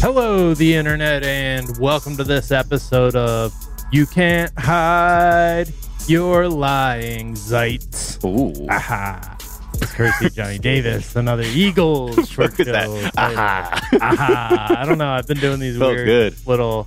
Hello, 0.00 0.52
the 0.54 0.74
internet, 0.74 1.22
and 1.24 1.78
welcome 1.78 2.16
to 2.16 2.24
this 2.24 2.50
episode 2.50 3.16
of 3.16 3.54
You 3.90 4.04
Can't 4.06 4.52
Hide 4.58 5.66
Your 6.06 6.48
Lying 6.48 7.34
Zeits. 7.34 8.22
Ooh. 8.24 8.66
Aha. 8.68 9.36
It's 9.74 9.92
courtesy 9.94 10.28
Johnny 10.30 10.58
Davis, 10.58 11.16
another 11.16 11.42
Eagles 11.44 12.28
short 12.28 12.50
Look 12.58 12.66
show. 12.68 12.74
at 12.74 12.88
that. 12.88 13.12
Aha. 13.16 13.88
Aha. 14.00 14.76
I 14.80 14.84
don't 14.84 14.98
know. 14.98 15.08
I've 15.10 15.26
been 15.26 15.38
doing 15.38 15.58
these 15.60 15.78
Felt 15.78 15.94
weird 15.94 16.06
good. 16.06 16.46
little 16.46 16.86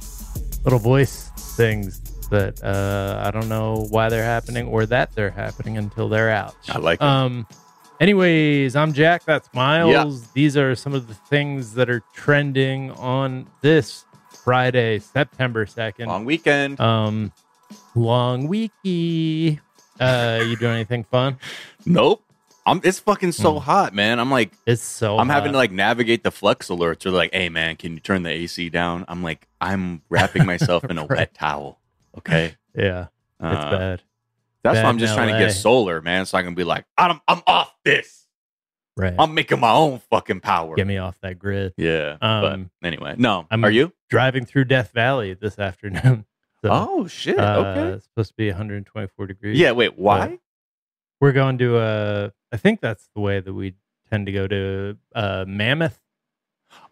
little 0.63 0.79
voice 0.79 1.29
things 1.55 1.99
that 2.29 2.63
uh, 2.63 3.21
I 3.25 3.31
don't 3.31 3.49
know 3.49 3.87
why 3.89 4.09
they're 4.09 4.23
happening 4.23 4.67
or 4.67 4.85
that 4.85 5.13
they're 5.15 5.31
happening 5.31 5.77
until 5.77 6.07
they're 6.09 6.29
out. 6.29 6.55
I 6.69 6.77
like 6.77 6.99
it. 7.01 7.05
Um. 7.05 7.47
Anyways, 7.99 8.75
I'm 8.75 8.93
Jack. 8.93 9.23
That's 9.25 9.51
Miles. 9.53 10.27
These 10.29 10.55
are 10.55 10.75
some 10.75 10.93
of 10.93 11.07
the 11.07 11.15
things 11.15 11.73
that 11.73 11.89
are 11.89 12.03
trending 12.13 12.91
on 12.91 13.47
this 13.61 14.05
Friday, 14.43 14.99
September 14.99 15.65
second. 15.65 16.07
Long 16.07 16.23
weekend. 16.23 16.79
Um, 16.79 17.31
long 17.95 18.47
weeky. 18.47 19.59
Uh, 19.99 20.41
you 20.45 20.55
doing 20.57 20.75
anything 20.75 21.03
fun? 21.05 21.37
nope. 21.87 22.23
I'm, 22.67 22.81
it's 22.83 22.99
fucking 22.99 23.31
so 23.31 23.55
Mm. 23.55 23.61
hot, 23.61 23.93
man. 23.95 24.19
I'm 24.19 24.29
like, 24.29 24.51
It's 24.67 24.83
so. 24.83 25.17
I'm 25.17 25.29
having 25.29 25.53
to 25.53 25.57
like 25.57 25.71
navigate 25.71 26.23
the 26.23 26.31
flex 26.31 26.67
alerts. 26.67 27.03
They're 27.03 27.11
like, 27.13 27.33
hey, 27.33 27.49
man, 27.49 27.77
can 27.77 27.93
you 27.93 27.99
turn 27.99 28.23
the 28.23 28.29
AC 28.29 28.69
down? 28.69 29.05
I'm 29.07 29.23
like, 29.23 29.47
I'm 29.61 30.01
wrapping 30.09 30.45
myself 30.45 30.83
in 30.83 30.97
a 30.97 31.01
Right. 31.07 31.17
wet 31.19 31.33
towel. 31.33 31.79
Okay. 32.17 32.55
Yeah, 32.75 33.07
it's 33.41 33.63
Uh, 33.63 33.71
bad. 33.71 34.01
That's 34.73 34.83
why 34.83 34.89
I'm 34.89 34.97
just 34.97 35.11
in 35.13 35.17
trying 35.17 35.33
to 35.33 35.39
get 35.39 35.51
solar, 35.51 36.01
man. 36.01 36.25
So 36.25 36.37
I 36.37 36.43
can 36.43 36.55
be 36.55 36.63
like, 36.63 36.85
I'm, 36.97 37.19
I'm 37.27 37.41
off 37.47 37.75
this. 37.83 38.27
Right. 38.95 39.13
I'm 39.17 39.33
making 39.35 39.59
my 39.59 39.71
own 39.71 39.99
fucking 40.09 40.39
power. 40.39 40.75
Get 40.75 40.87
me 40.87 40.97
off 40.97 41.19
that 41.21 41.37
grid. 41.37 41.73
Yeah. 41.77 42.17
Um, 42.21 42.71
but 42.81 42.87
anyway, 42.87 43.15
no. 43.17 43.45
I'm- 43.51 43.63
Are 43.63 43.69
you? 43.69 43.93
Driving 44.09 44.45
through 44.45 44.65
Death 44.65 44.91
Valley 44.93 45.33
this 45.33 45.59
afternoon. 45.59 46.25
So, 46.63 46.69
oh 46.71 47.07
shit. 47.07 47.37
uh, 47.37 47.59
okay. 47.59 47.87
It's 47.93 48.05
supposed 48.05 48.29
to 48.31 48.35
be 48.35 48.47
124 48.47 49.27
degrees. 49.27 49.59
Yeah. 49.59 49.73
Wait. 49.73 49.95
Why? 49.95 50.39
We're 51.21 51.31
going 51.31 51.59
to 51.59 51.77
uh 51.77 52.29
I 52.51 52.57
think 52.57 52.81
that's 52.81 53.07
the 53.13 53.21
way 53.21 53.39
that 53.39 53.53
we 53.53 53.75
tend 54.09 54.25
to 54.25 54.31
go 54.31 54.47
to 54.47 54.97
uh 55.13 55.45
Mammoth. 55.47 55.99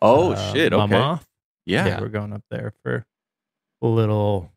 oh 0.04 0.34
uh, 0.34 0.54
shit. 0.54 0.72
Okay. 0.72 0.86
Mammoth. 0.94 1.26
Yeah. 1.66 2.00
we're 2.00 2.10
going 2.10 2.32
up 2.32 2.44
there 2.52 2.74
for 2.84 3.08
a 3.82 3.88
little 3.88 4.52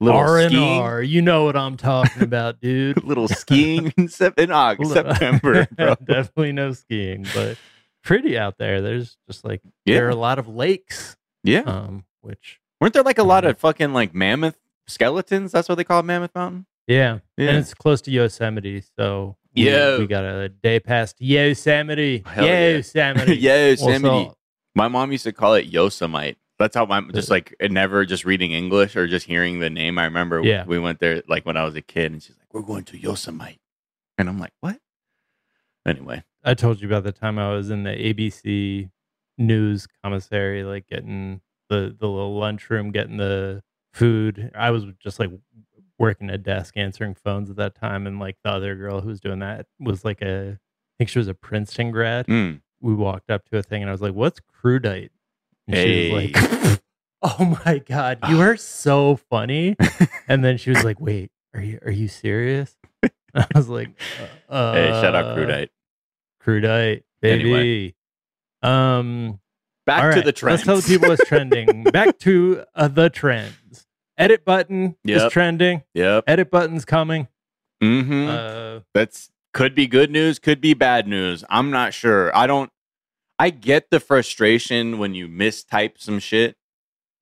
Little 0.00 0.20
R 0.20 0.38
and. 0.38 0.56
R. 0.56 1.02
You 1.02 1.22
know 1.22 1.44
what 1.44 1.56
I'm 1.56 1.76
talking 1.76 2.22
about, 2.22 2.60
dude. 2.60 3.02
Little 3.04 3.28
skiing 3.28 3.92
in, 3.96 4.08
sep- 4.10 4.38
in 4.38 4.50
August, 4.50 4.92
September, 4.92 5.66
bro. 5.76 5.94
Definitely 6.04 6.52
no 6.52 6.72
skiing, 6.72 7.26
but 7.34 7.56
pretty 8.04 8.36
out 8.38 8.58
there. 8.58 8.80
There's 8.82 9.16
just 9.26 9.44
like 9.44 9.62
Yeah. 9.84 9.96
there 9.96 10.06
are 10.06 10.10
a 10.10 10.14
lot 10.16 10.38
of 10.38 10.48
lakes, 10.48 11.16
Yeah. 11.44 11.60
um, 11.60 12.04
which 12.20 12.60
Weren't 12.80 12.92
there 12.94 13.02
like 13.02 13.18
a 13.18 13.22
lot 13.24 13.44
uh, 13.46 13.48
of 13.50 13.58
fucking 13.58 13.92
like 13.94 14.14
mammoth 14.14 14.58
skeletons? 14.86 15.52
That's 15.52 15.68
what 15.68 15.76
they 15.76 15.84
call 15.84 16.02
Mammoth 16.02 16.34
Mountain. 16.34 16.66
yeah, 16.86 17.20
Yeah. 17.38 17.48
and 17.48 17.56
it's 17.58 17.72
close 17.72 18.02
to 18.02 18.10
Yosemite, 18.10 18.82
so 18.98 19.36
we, 19.54 19.64
we 19.98 20.06
got 20.06 20.24
a 20.24 20.50
day 20.50 20.78
past 20.78 21.16
Yosemite. 21.18 22.22
Hell 22.26 22.44
yeah. 22.44 22.68
Yosemite. 22.76 23.36
Yosemite. 23.38 24.02
Well, 24.02 24.38
My 24.74 24.88
mom 24.88 25.10
used 25.12 25.24
to 25.24 25.32
call 25.32 25.54
it 25.54 25.64
Yosemite. 25.64 26.36
That's 26.58 26.74
how 26.74 26.86
I'm 26.86 27.12
just 27.12 27.30
like 27.30 27.54
never 27.60 28.04
just 28.06 28.24
reading 28.24 28.52
English 28.52 28.96
or 28.96 29.06
just 29.06 29.26
hearing 29.26 29.58
the 29.60 29.68
name. 29.70 29.98
I 29.98 30.04
remember 30.04 30.42
Yeah. 30.42 30.64
we 30.64 30.78
went 30.78 31.00
there 31.00 31.22
like 31.28 31.44
when 31.44 31.56
I 31.56 31.64
was 31.64 31.74
a 31.74 31.82
kid, 31.82 32.12
and 32.12 32.22
she's 32.22 32.36
like, 32.38 32.52
"We're 32.52 32.62
going 32.62 32.84
to 32.84 32.98
Yosemite," 32.98 33.60
and 34.16 34.28
I'm 34.28 34.38
like, 34.38 34.52
"What?" 34.60 34.80
Anyway, 35.86 36.24
I 36.44 36.54
told 36.54 36.80
you 36.80 36.88
about 36.88 37.04
the 37.04 37.12
time 37.12 37.38
I 37.38 37.52
was 37.52 37.70
in 37.70 37.84
the 37.84 37.90
ABC 37.90 38.90
news 39.38 39.86
commissary, 40.02 40.64
like 40.64 40.86
getting 40.88 41.40
the 41.68 41.94
the 41.98 42.08
little 42.08 42.36
lunchroom, 42.38 42.90
getting 42.90 43.18
the 43.18 43.62
food. 43.92 44.50
I 44.54 44.70
was 44.70 44.84
just 44.98 45.20
like 45.20 45.30
working 45.98 46.28
a 46.30 46.38
desk, 46.38 46.76
answering 46.76 47.14
phones 47.14 47.50
at 47.50 47.56
that 47.56 47.74
time, 47.74 48.06
and 48.06 48.18
like 48.18 48.36
the 48.42 48.50
other 48.50 48.74
girl 48.74 49.00
who 49.00 49.08
was 49.08 49.20
doing 49.20 49.38
that 49.40 49.66
was 49.78 50.04
like 50.04 50.22
a, 50.22 50.58
I 50.58 50.92
think 50.98 51.10
she 51.10 51.18
was 51.18 51.28
a 51.28 51.34
Princeton 51.34 51.90
grad. 51.90 52.26
Mm. 52.26 52.60
We 52.80 52.94
walked 52.94 53.30
up 53.30 53.44
to 53.50 53.58
a 53.58 53.62
thing, 53.62 53.82
and 53.82 53.90
I 53.90 53.92
was 53.92 54.02
like, 54.02 54.14
"What's 54.14 54.40
crudite?" 54.40 55.10
And 55.68 55.76
she 55.76 56.12
was 56.12 56.34
like, 56.34 56.80
"Oh 57.22 57.58
my 57.64 57.78
god, 57.78 58.18
you 58.28 58.40
are 58.40 58.56
so 58.56 59.16
funny!" 59.16 59.76
and 60.28 60.44
then 60.44 60.58
she 60.58 60.70
was 60.70 60.84
like, 60.84 61.00
"Wait, 61.00 61.30
are 61.54 61.60
you 61.60 61.78
are 61.84 61.90
you 61.90 62.08
serious?" 62.08 62.76
I 63.34 63.46
was 63.54 63.68
like, 63.68 63.90
uh, 64.48 64.72
hey, 64.72 64.88
shout 64.88 65.14
out 65.14 65.24
uh, 65.24 65.36
Crudite. 65.36 65.68
Crudite, 66.42 67.02
baby. 67.20 67.54
Anyway. 67.54 67.94
Um, 68.62 69.40
Back 69.86 70.04
All 70.04 70.12
to 70.14 70.22
the 70.22 70.32
trends. 70.32 70.66
Let's 70.66 70.66
tell 70.66 70.76
the 70.76 70.94
people 70.98 71.08
what's 71.10 71.28
trending. 71.28 71.84
Back 71.84 72.18
to 72.20 72.64
uh, 72.74 72.88
the 72.88 73.08
trends. 73.08 73.86
Edit 74.18 74.44
button 74.44 74.96
Yep. 75.04 75.26
is 75.26 75.32
trending. 75.32 75.82
Yep. 75.94 76.24
Edit 76.26 76.50
button's 76.50 76.84
coming. 76.84 77.28
Mm-hmm. 77.82 78.28
Uh, 78.28 78.80
That's 78.94 79.30
could 79.52 79.74
be 79.74 79.86
good 79.86 80.10
news, 80.10 80.38
could 80.38 80.60
be 80.60 80.74
bad 80.74 81.06
news. 81.06 81.44
I'm 81.48 81.70
not 81.70 81.94
sure. 81.94 82.34
I 82.36 82.46
don't. 82.46 82.70
I 83.38 83.50
get 83.50 83.90
the 83.90 84.00
frustration 84.00 84.98
when 84.98 85.14
you 85.14 85.28
mistype 85.28 85.98
some 85.98 86.18
shit, 86.18 86.56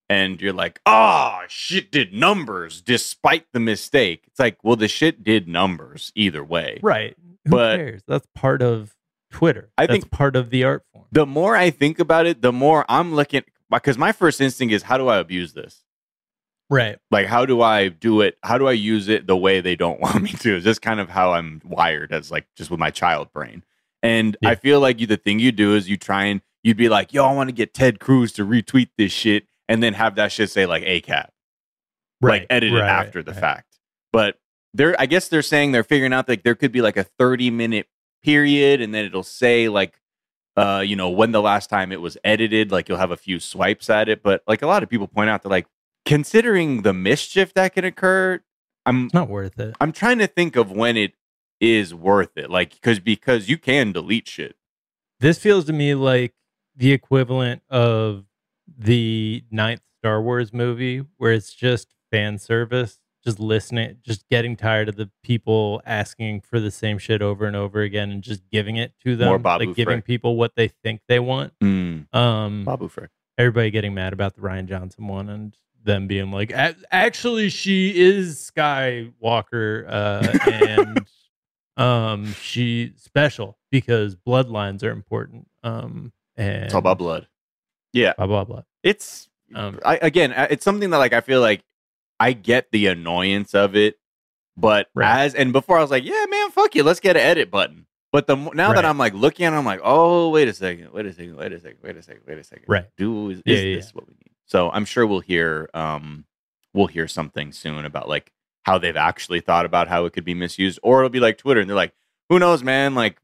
and 0.09 0.41
you're 0.41 0.53
like, 0.53 0.81
"Ah, 0.87 1.45
shit 1.49 1.91
did 1.91 2.13
numbers 2.13 2.81
despite 2.81 3.47
the 3.53 3.61
mistake." 3.61 4.25
It's 4.29 4.39
like, 4.39 4.59
well, 4.63 4.77
the 4.77 4.89
shit 4.89 5.25
did 5.25 5.49
numbers 5.49 6.13
either 6.15 6.45
way. 6.45 6.79
right. 6.83 7.17
Who 7.45 7.51
But- 7.51 7.77
cares? 7.77 8.03
That's 8.09 8.27
part 8.35 8.63
of 8.63 8.95
Twitter. 9.31 9.71
I 9.77 9.87
That's 9.87 10.01
think- 10.01 10.11
part 10.11 10.37
of 10.37 10.51
the 10.51 10.65
art 10.65 10.85
form. 10.93 11.07
The 11.13 11.27
more 11.27 11.57
I 11.57 11.71
think 11.71 11.99
about 11.99 12.27
it, 12.27 12.41
the 12.43 12.53
more 12.53 12.85
I'm 12.89 13.15
looking 13.15 13.43
because 13.71 13.99
my 13.99 14.13
first 14.13 14.41
instinct 14.41 14.73
is, 14.73 14.85
how 14.85 14.97
do 14.99 15.09
I 15.09 15.19
abuse 15.19 15.53
this? 15.53 15.83
Right. 16.71 16.97
like 17.11 17.27
how 17.27 17.45
do 17.45 17.61
i 17.61 17.89
do 17.89 18.23
it 18.23 18.39
how 18.43 18.57
do 18.57 18.67
i 18.67 18.73
use 18.73 19.09
it 19.09 19.27
the 19.27 19.37
way 19.37 19.61
they 19.61 19.77
don't 19.77 20.01
want 20.07 20.23
me 20.23 20.31
to 20.33 20.57
it's 20.57 20.65
just 20.65 20.81
kind 20.81 20.99
of 20.99 21.11
how 21.11 21.33
i'm 21.35 21.61
wired 21.63 22.11
as 22.11 22.31
like 22.31 22.47
just 22.57 22.71
with 22.71 22.81
my 22.81 22.91
child 22.91 23.31
brain 23.35 23.63
and 24.05 24.37
Yeah. 24.41 24.51
i 24.51 24.55
feel 24.55 24.79
like 24.79 25.01
you 25.01 25.07
the 25.09 25.17
thing 25.17 25.41
you 25.41 25.51
do 25.51 25.75
is 25.75 25.89
you 25.89 25.97
try 25.97 26.25
and 26.27 26.41
you'd 26.63 26.77
be 26.77 26.89
like 26.89 27.13
yo 27.13 27.25
i 27.25 27.33
want 27.33 27.49
to 27.49 27.53
get 27.55 27.75
ted 27.75 27.99
cruz 27.99 28.33
to 28.35 28.45
retweet 28.47 28.91
this 28.97 29.11
shit 29.13 29.49
and 29.69 29.83
then 29.83 29.95
have 29.95 30.15
that 30.17 30.31
shit 30.31 30.51
say 30.51 30.67
like 30.67 30.83
ACAB, 30.85 31.29
Right. 32.21 32.43
like 32.43 32.47
edited 32.51 32.79
right, 32.79 32.89
after 32.89 33.23
the 33.23 33.33
right. 33.33 33.41
fact 33.41 33.79
but 34.13 34.39
they're 34.75 34.95
i 35.01 35.07
guess 35.07 35.29
they're 35.29 35.43
saying 35.43 35.73
they're 35.73 35.83
figuring 35.85 36.13
out 36.13 36.29
like 36.29 36.43
there 36.45 36.55
could 36.55 36.71
be 36.73 36.81
like 36.83 36.97
a 36.97 37.05
30 37.05 37.51
minute 37.51 37.87
period 38.23 38.81
and 38.81 38.95
then 38.95 39.05
it'll 39.05 39.23
say 39.23 39.69
like 39.69 40.01
uh 40.57 40.83
you 40.87 40.97
know 40.97 41.11
when 41.11 41.33
the 41.33 41.43
last 41.43 41.69
time 41.69 41.91
it 41.93 42.01
was 42.01 42.17
edited 42.25 42.71
like 42.73 42.89
you'll 42.89 42.99
have 42.99 43.11
a 43.11 43.17
few 43.17 43.39
swipes 43.41 43.91
at 43.91 44.09
it 44.09 44.23
but 44.23 44.43
like 44.47 44.63
a 44.63 44.67
lot 44.67 44.83
of 44.83 44.89
people 44.89 45.07
point 45.09 45.29
out 45.29 45.43
that 45.43 45.49
like 45.51 45.67
considering 46.07 46.83
the 46.83 46.93
mischief 46.93 47.53
that 47.55 47.75
can 47.75 47.85
occur 47.85 48.41
i'm 48.87 49.07
It's 49.07 49.15
not 49.15 49.29
worth 49.29 49.59
it. 49.59 49.75
i'm 49.81 49.93
trying 49.93 50.19
to 50.19 50.27
think 50.27 50.57
of 50.57 50.71
when 50.71 50.97
it 50.97 51.13
is 51.61 51.95
worth 51.95 52.37
it 52.37 52.51
like 52.51 52.75
because 52.75 52.99
because 53.01 53.49
you 53.49 53.57
can 53.57 53.93
delete 53.93 54.29
shit 54.29 54.57
This 55.21 55.39
feels 55.39 55.65
to 55.67 55.73
me 55.73 55.95
like 55.95 56.35
the 56.77 56.93
equivalent 56.93 57.63
of 57.71 58.25
the 58.77 59.45
ninth 59.51 59.81
Star 60.01 60.21
Wars 60.21 60.53
movie, 60.53 61.05
where 61.17 61.33
it's 61.33 61.55
just 61.55 61.95
fan 62.11 62.37
service, 62.39 62.99
just 63.25 63.41
listening, 63.41 63.97
just 64.03 64.29
getting 64.29 64.57
tired 64.57 64.89
of 64.89 64.97
the 64.97 65.11
people 65.23 65.81
asking 65.87 66.43
for 66.43 66.61
the 66.61 66.71
same 66.71 66.99
shit 66.99 67.23
over 67.23 67.47
and 67.47 67.57
over 67.57 67.81
again, 67.81 68.11
and 68.11 68.23
just 68.23 68.43
giving 68.51 68.77
it 68.77 68.93
to 69.03 69.17
them, 69.17 69.29
More 69.29 69.39
Babu 69.39 69.67
like 69.67 69.77
giving 69.77 69.99
Frick. 69.99 70.05
people 70.05 70.37
what 70.37 70.53
they 70.57 70.69
think 70.69 71.01
they 71.09 71.21
want. 71.21 71.53
mm. 71.63 72.13
Um, 72.15 72.65
Babu 72.65 72.89
Frick 72.89 73.11
everybody 73.39 73.71
getting 73.71 73.95
mad 73.95 74.13
about 74.13 74.35
the 74.35 74.41
Rian 74.41 74.67
Johnson 74.67 75.09
one 75.09 75.29
and 75.29 75.57
them 75.83 76.07
being 76.07 76.31
like, 76.31 76.53
actually, 76.91 77.51
she 77.51 77.99
is 77.99 78.51
Skywalker, 78.55 79.87
uh, 79.89 80.39
and 80.51 81.07
um, 81.77 82.33
she 82.35 82.93
special 82.97 83.59
because 83.71 84.15
bloodlines 84.17 84.83
are 84.85 84.91
important. 84.91 85.49
Um, 85.63 86.13
and 86.37 86.65
it's 86.65 86.75
all 86.75 86.79
about 86.81 86.99
blood 86.99 87.29
yeah 87.93 88.13
blah 88.17 88.27
blah 88.27 88.43
blah. 88.45 88.63
it's 88.83 89.29
Um, 89.55 89.79
I, 89.85 89.97
again 89.99 90.33
it's 90.51 90.65
something 90.65 90.91
that 90.91 90.99
like 90.99 91.13
i 91.13 91.21
feel 91.21 91.41
like 91.41 91.63
i 92.19 92.33
get 92.33 92.73
the 92.73 92.89
annoyance 92.89 93.55
of 93.55 93.77
it 93.77 94.01
but 94.57 94.89
Right. 94.95 95.21
as 95.27 95.35
and 95.37 95.53
before 95.53 95.79
i 95.79 95.81
was 95.81 95.93
like 95.93 96.03
yeah 96.05 96.27
man 96.29 96.51
fuck 96.51 96.75
you 96.75 96.83
let's 96.83 96.99
get 96.99 97.15
an 97.17 97.23
edit 97.23 97.53
button 97.53 97.87
but 98.11 98.27
the 98.27 98.35
now 98.35 98.73
that 98.73 98.85
i'm 98.85 98.99
like 98.99 99.15
looking 99.15 99.47
at 99.47 99.53
it 99.53 99.57
i'm 99.57 99.65
like 99.65 99.79
oh 99.85 100.31
wait 100.31 100.49
a 100.49 100.53
second 100.53 100.93
wait 100.93 101.07
a 101.07 101.13
second 101.13 101.37
wait 101.37 101.53
a 101.53 101.61
second 101.61 101.79
wait 101.85 101.97
a 101.97 102.03
second 102.03 102.23
wait 102.27 102.39
a 102.39 102.43
second 102.45 102.65
Right. 102.67 102.87
do 102.99 103.31
is, 103.31 103.41
Yeah, 103.47 103.55
is 103.55 103.65
yeah, 103.65 103.75
this 103.77 103.95
what 103.95 104.09
we 104.09 104.15
need 104.15 104.33
so 104.47 104.71
i'm 104.73 104.85
sure 104.85 105.07
we'll 105.07 105.21
hear 105.21 105.71
um 105.73 106.25
we'll 106.73 106.89
hear 106.89 107.07
something 107.07 107.53
soon 107.53 107.85
about 107.85 108.09
like 108.09 108.33
how 108.65 108.79
they've 108.79 108.97
actually 108.97 109.41
thought 109.41 109.65
about 109.67 109.89
how 109.89 110.05
it 110.05 110.13
could 110.13 110.25
be 110.25 110.35
misused 110.35 110.79
or 110.83 111.01
it'll 111.01 111.11
be 111.11 111.21
like 111.21 111.39
twitter 111.39 111.61
and 111.61 111.69
they're 111.69 111.77
like 111.77 111.95
who 112.29 112.39
knows 112.39 112.63
man 112.63 112.95
like 112.95 113.21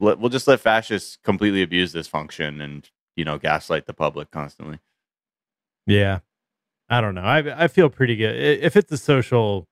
let, 0.00 0.18
we'll 0.18 0.30
just 0.30 0.46
let 0.48 0.60
fascists 0.60 1.18
completely 1.24 1.62
abuse 1.62 1.92
this 1.92 2.06
function 2.06 2.60
and 2.60 2.90
you 3.16 3.24
know 3.24 3.38
gaslight 3.38 3.86
the 3.86 3.94
public 3.94 4.30
constantly 4.30 4.78
Yeah, 5.86 6.20
I 6.88 7.00
don't 7.00 7.14
know. 7.14 7.22
I 7.22 7.64
I 7.64 7.68
feel 7.68 7.88
pretty 7.88 8.16
good 8.16 8.34
if 8.36 8.76
it's 8.76 8.90
a 8.92 8.98
social 8.98 9.68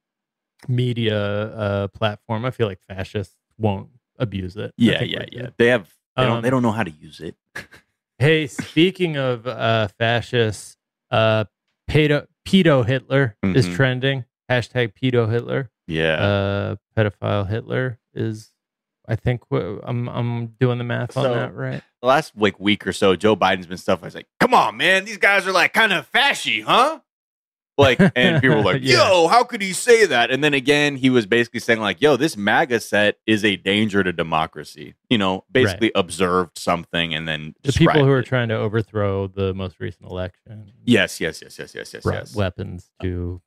media 0.68 1.18
uh, 1.18 1.88
platform. 1.88 2.44
I 2.44 2.50
feel 2.50 2.66
like 2.68 2.80
fascists 2.88 3.34
won't 3.58 3.90
abuse 4.18 4.56
it. 4.56 4.72
Yeah, 4.76 5.02
yeah, 5.02 5.24
yeah. 5.32 5.48
They 5.56 5.68
have 5.68 5.88
they 6.16 6.22
don't 6.24 6.36
Um, 6.36 6.42
they 6.42 6.50
don't 6.50 6.62
know 6.62 6.72
how 6.72 6.84
to 6.84 6.90
use 6.90 7.20
it. 7.20 7.36
Hey, 8.20 8.46
speaking 8.46 9.16
of 9.16 9.44
uh, 9.44 9.88
fascists, 9.98 10.76
uh, 11.10 11.44
pedo, 11.90 12.26
pedo 12.46 12.86
Hitler 12.86 13.36
is 13.42 13.66
Mhm. 13.66 13.74
trending. 13.74 14.24
Hashtag 14.50 14.92
pedo 14.94 15.30
Hitler. 15.30 15.70
Yeah. 15.86 16.14
Uh, 16.14 16.76
pedophile 16.96 17.48
Hitler 17.48 17.98
is. 18.14 18.50
I 19.06 19.16
think 19.16 19.42
I'm 19.50 20.08
I'm 20.08 20.46
doing 20.58 20.78
the 20.78 20.84
math 20.84 21.14
on 21.18 21.24
that 21.24 21.54
right. 21.54 21.82
the 22.00 22.08
last 22.08 22.32
like 22.36 22.58
week 22.58 22.86
or 22.86 22.92
so, 22.94 23.14
Joe 23.16 23.36
Biden's 23.36 23.66
been 23.66 23.76
stuff. 23.76 24.02
I 24.02 24.06
was 24.06 24.14
like, 24.14 24.28
"Come 24.40 24.54
on, 24.54 24.78
man, 24.78 25.04
these 25.04 25.18
guys 25.18 25.46
are 25.46 25.52
like 25.52 25.74
kind 25.74 25.92
of 25.92 26.10
fashy, 26.10 26.62
huh?" 26.62 27.00
Like, 27.76 27.98
and 28.14 28.40
people 28.40 28.58
were 28.58 28.62
like, 28.72 28.82
Yeah. 28.82 29.08
"Yo, 29.08 29.28
how 29.28 29.42
could 29.44 29.60
he 29.60 29.72
say 29.72 30.06
that?" 30.06 30.30
And 30.30 30.44
then 30.44 30.54
again, 30.54 30.96
he 30.96 31.10
was 31.10 31.26
basically 31.26 31.60
saying 31.60 31.80
like, 31.80 32.00
"Yo, 32.00 32.16
this 32.16 32.36
MAGA 32.36 32.80
set 32.80 33.18
is 33.26 33.44
a 33.44 33.56
danger 33.56 34.04
to 34.04 34.12
democracy." 34.12 34.94
You 35.10 35.18
know, 35.18 35.44
basically 35.50 35.92
observed 35.94 36.58
something 36.58 37.14
and 37.14 37.26
then 37.28 37.54
The 37.62 37.72
people 37.72 38.04
who 38.04 38.10
are 38.10 38.20
it. 38.20 38.26
trying 38.26 38.48
to 38.48 38.56
overthrow 38.56 39.26
the 39.28 39.54
most 39.54 39.80
recent 39.80 40.10
election. 40.10 40.72
Yes, 40.84 41.20
yes, 41.20 41.42
yes, 41.42 41.58
yes, 41.58 41.74
yes, 41.74 41.92
yes, 41.94 42.04
yes. 42.04 42.34
weapons 42.34 42.90
to 43.02 43.40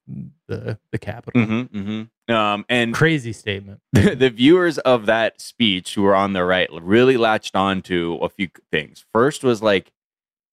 the 0.48 0.78
the 0.92 0.98
Capitol. 1.00 1.42
Mm-hmm, 1.42 1.78
mm-hmm. 1.78 2.34
Um, 2.34 2.66
and 2.68 2.94
Crazy 2.94 3.32
statement. 3.32 3.80
the, 3.94 4.14
the 4.16 4.30
viewers 4.30 4.78
of 4.80 5.06
that 5.06 5.40
speech 5.40 5.96
who 5.96 6.02
were 6.02 6.16
on 6.16 6.34
the 6.34 6.44
right 6.44 6.70
really 6.72 7.16
latched 7.16 7.56
on 7.56 7.82
to 7.84 8.16
a 8.22 8.28
few 8.30 8.50
things. 8.72 9.06
First 9.14 9.44
was 9.46 9.62
like 9.62 9.92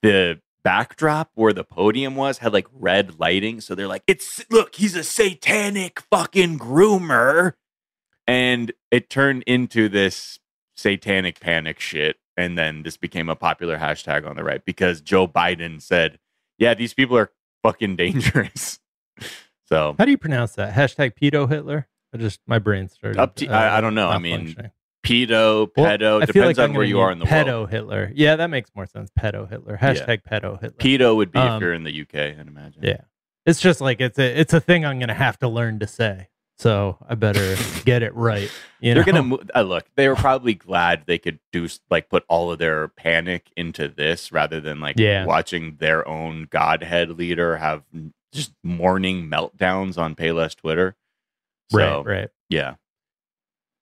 the 0.02 0.40
backdrop 0.64 1.30
where 1.34 1.52
the 1.52 1.62
podium 1.64 2.16
was 2.16 2.38
had 2.38 2.52
like 2.52 2.66
red 2.72 3.20
lighting. 3.20 3.60
So 3.60 3.74
they're 3.74 3.86
like, 3.86 4.02
it's 4.06 4.44
look, 4.50 4.74
he's 4.74 4.96
a 4.96 5.04
satanic 5.04 6.00
fucking 6.10 6.58
groomer. 6.58 7.52
And 8.26 8.72
it 8.90 9.10
turned 9.10 9.42
into 9.46 9.88
this 9.88 10.38
satanic 10.76 11.38
panic 11.40 11.78
shit. 11.78 12.16
And 12.36 12.58
then 12.58 12.82
this 12.82 12.96
became 12.96 13.28
a 13.28 13.36
popular 13.36 13.78
hashtag 13.78 14.26
on 14.28 14.34
the 14.34 14.42
right 14.42 14.64
because 14.64 15.00
Joe 15.00 15.28
Biden 15.28 15.80
said, 15.80 16.18
yeah, 16.58 16.74
these 16.74 16.94
people 16.94 17.16
are 17.16 17.30
fucking 17.62 17.94
dangerous. 18.04 18.80
so 19.68 19.94
How 19.98 20.04
do 20.04 20.10
you 20.10 20.18
pronounce 20.18 20.52
that? 20.54 20.74
Hashtag 20.74 21.12
pedo 21.20 21.48
Hitler. 21.48 21.86
I 22.12 22.16
just 22.16 22.40
my 22.46 22.58
brain 22.58 22.88
started. 22.88 23.18
uh, 23.18 23.22
Up 23.24 23.34
to- 23.36 23.48
I- 23.48 23.78
I 23.78 23.80
don't 23.80 23.94
know. 23.94 24.08
I 24.08 24.18
mean, 24.18 24.56
malfunctioning. 25.04 25.26
pedo, 25.28 25.70
Well, 25.76 25.98
pedo, 25.98 26.26
depends 26.26 26.58
like 26.58 26.68
on 26.70 26.74
where 26.74 26.84
you 26.84 27.00
are 27.00 27.12
in 27.12 27.18
the 27.18 27.24
pedo 27.26 27.46
world. 27.46 27.68
Pedo 27.68 27.70
Hitler. 27.70 28.12
Yeah, 28.14 28.36
that 28.36 28.48
makes 28.48 28.70
more 28.74 28.86
sense. 28.86 29.10
Pedo 29.18 29.48
Hitler. 29.48 29.78
Hashtag 29.80 30.22
pedo 30.30 30.60
Hitler. 30.60 30.78
Pedo 30.78 31.16
would 31.16 31.32
be 31.32 31.38
if 31.38 31.44
Um, 31.44 31.62
you're 31.62 31.74
in 31.74 31.84
the 31.84 32.00
UK, 32.02 32.14
I'd 32.38 32.46
imagine. 32.46 32.82
Yeah. 32.82 33.00
It's 33.46 33.60
just 33.60 33.80
like 33.80 34.00
it's 34.00 34.18
a 34.18 34.40
it's 34.40 34.54
a 34.54 34.60
thing 34.60 34.84
I'm 34.86 34.98
gonna 34.98 35.12
have 35.14 35.38
to 35.40 35.48
learn 35.48 35.78
to 35.80 35.86
say. 35.86 36.28
So 36.56 36.96
I 37.06 37.14
better 37.14 37.56
get 37.84 38.02
it 38.02 38.14
right. 38.14 38.50
You 38.80 38.94
They're 38.94 39.04
know? 39.04 39.12
gonna 39.12 39.22
mo- 39.22 39.42
uh, 39.54 39.62
look. 39.62 39.84
They 39.96 40.08
were 40.08 40.14
probably 40.16 40.54
glad 40.54 41.02
they 41.06 41.18
could 41.18 41.40
do 41.52 41.68
like 41.90 42.08
put 42.08 42.24
all 42.28 42.50
of 42.52 42.58
their 42.58 42.88
panic 42.88 43.50
into 43.56 43.88
this 43.88 44.32
rather 44.32 44.60
than 44.60 44.80
like 44.80 44.98
Yeah. 44.98 45.26
watching 45.26 45.76
their 45.78 46.06
own 46.08 46.46
godhead 46.50 47.10
leader 47.18 47.56
have 47.58 47.82
just 48.32 48.52
morning 48.62 49.28
meltdowns 49.28 49.98
on 49.98 50.14
Payless 50.14 50.56
Twitter. 50.56 50.96
So, 51.70 51.78
right, 52.02 52.06
right. 52.20 52.28
Yeah. 52.48 52.74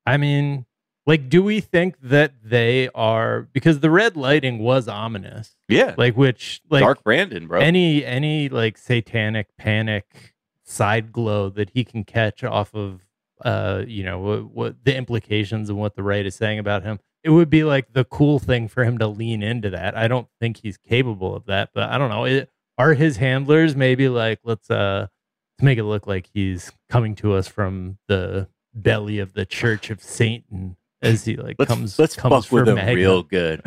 I 0.07 0.17
mean, 0.17 0.67
like, 1.07 1.29
do 1.29 1.43
we 1.43 1.61
think 1.61 1.97
that 2.03 2.33
they 2.45 2.89
are 2.95 3.43
because 3.53 3.81
the 3.81 3.91
red 3.91 4.17
lighting 4.17 4.59
was 4.61 4.89
ominous, 4.89 5.57
Yeah. 5.69 5.95
like 5.97 6.17
which 6.17 6.61
like 6.71 6.83
Dark 6.83 7.03
Brandon, 7.03 7.47
bro. 7.47 7.61
any 7.61 8.05
any 8.05 8.49
like 8.49 8.79
satanic 8.79 9.49
panic 9.57 10.35
side 10.65 11.13
glow 11.13 11.51
that 11.51 11.71
he 11.71 11.85
can 11.85 12.05
catch 12.05 12.43
off 12.45 12.75
of 12.75 13.03
uh 13.45 13.83
you 13.87 14.05
know 14.05 14.19
what, 14.21 14.45
what 14.53 14.85
the 14.85 14.97
implications 14.97 15.69
and 15.69 15.77
what 15.79 15.97
the 15.97 16.03
right 16.03 16.25
is 16.25 16.35
saying 16.37 16.59
about 16.59 16.83
him 16.85 17.01
it 17.25 17.31
would 17.31 17.51
be 17.51 17.65
like 17.65 17.93
the 17.93 18.05
cool 18.05 18.39
thing 18.39 18.69
for 18.69 18.85
him 18.85 18.97
to 18.97 19.07
lean 19.09 19.43
into 19.43 19.69
that 19.69 19.97
i 19.99 20.07
don't 20.07 20.29
think 20.41 20.59
he's 20.59 20.77
capable 20.79 21.35
of 21.35 21.45
that 21.47 21.69
but 21.75 21.91
i 21.91 21.99
don't 21.99 22.09
know 22.09 22.25
it, 22.25 22.49
are 22.79 22.95
his 22.95 23.17
handlers 23.17 23.75
maybe 23.75 24.09
like 24.09 24.39
let's 24.45 24.71
uh 24.71 25.09
to 25.59 25.65
make 25.65 25.77
it 25.79 25.85
look 25.85 26.07
like 26.07 26.31
he's 26.33 26.71
coming 26.89 27.15
to 27.17 27.33
us 27.35 27.49
from 27.49 27.99
the 28.07 28.49
belly 28.73 29.19
of 29.19 29.33
the 29.35 29.45
church 29.45 29.91
of 29.91 30.01
satan 30.01 30.77
as 31.03 31.25
he 31.25 31.37
like 31.37 31.57
let's 31.59 31.69
comes 31.69 31.99
let's 31.99 32.17
comes 32.17 32.47
fuck 32.47 32.53
with 32.53 32.69
him 32.69 32.77
real 32.95 33.23
good. 33.37 33.61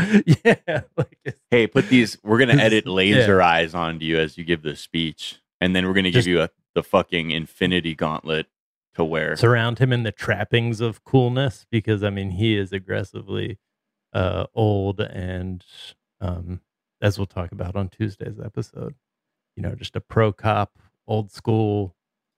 yeah 0.44 0.82
like 0.98 1.36
Hey, 1.52 1.68
put 1.68 1.90
these. 1.90 2.18
We're 2.24 2.40
gonna 2.40 2.62
edit 2.62 2.88
laser 2.88 3.42
eyes 3.42 3.74
onto 3.76 4.06
you 4.06 4.18
as 4.18 4.38
you 4.38 4.44
give 4.44 4.62
the 4.64 4.76
speech, 4.76 5.42
and 5.62 5.76
then 5.76 5.86
we're 5.86 5.94
gonna 5.94 6.12
Just- 6.12 6.26
give 6.26 6.32
you 6.34 6.42
a, 6.42 6.50
the 6.74 6.84
fucking 6.84 7.32
Infinity 7.32 7.96
Gauntlet 7.96 8.48
to 8.96 9.04
wear. 9.04 9.36
surround 9.36 9.80
him 9.80 9.92
in 9.94 10.04
the 10.04 10.12
trappings 10.12 10.80
of 10.82 11.04
coolness 11.04 11.66
because 11.70 12.04
I 12.04 12.10
mean 12.10 12.32
he 12.32 12.58
is 12.58 12.72
aggressively 12.72 13.60
uh, 14.14 14.46
old 14.54 15.00
and 15.02 15.64
um, 16.22 16.62
as 17.02 17.18
we'll 17.20 17.26
talk 17.26 17.52
about 17.52 17.76
on 17.76 17.90
Tuesday's 17.90 18.40
episode. 18.44 18.96
You 19.58 19.64
know, 19.64 19.76
just 19.76 19.96
a 19.96 20.02
pro 20.02 20.32
cop, 20.34 20.80
old 21.08 21.32
school, 21.32 21.96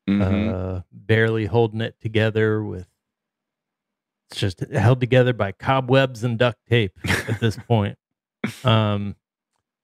Mhm. 0.09 0.53
uh, 0.79 0.81
barely 0.91 1.45
holding 1.47 1.81
it 1.81 1.99
together 1.99 2.63
with 2.63 2.87
it's 4.29 4.39
just 4.39 4.59
held 4.71 4.99
together 4.99 5.33
by 5.33 5.51
cobwebs 5.51 6.23
and 6.23 6.37
duct 6.37 6.57
tape 6.69 6.93
at 7.27 7.39
this 7.39 7.57
point. 7.67 7.97
Um, 8.63 9.15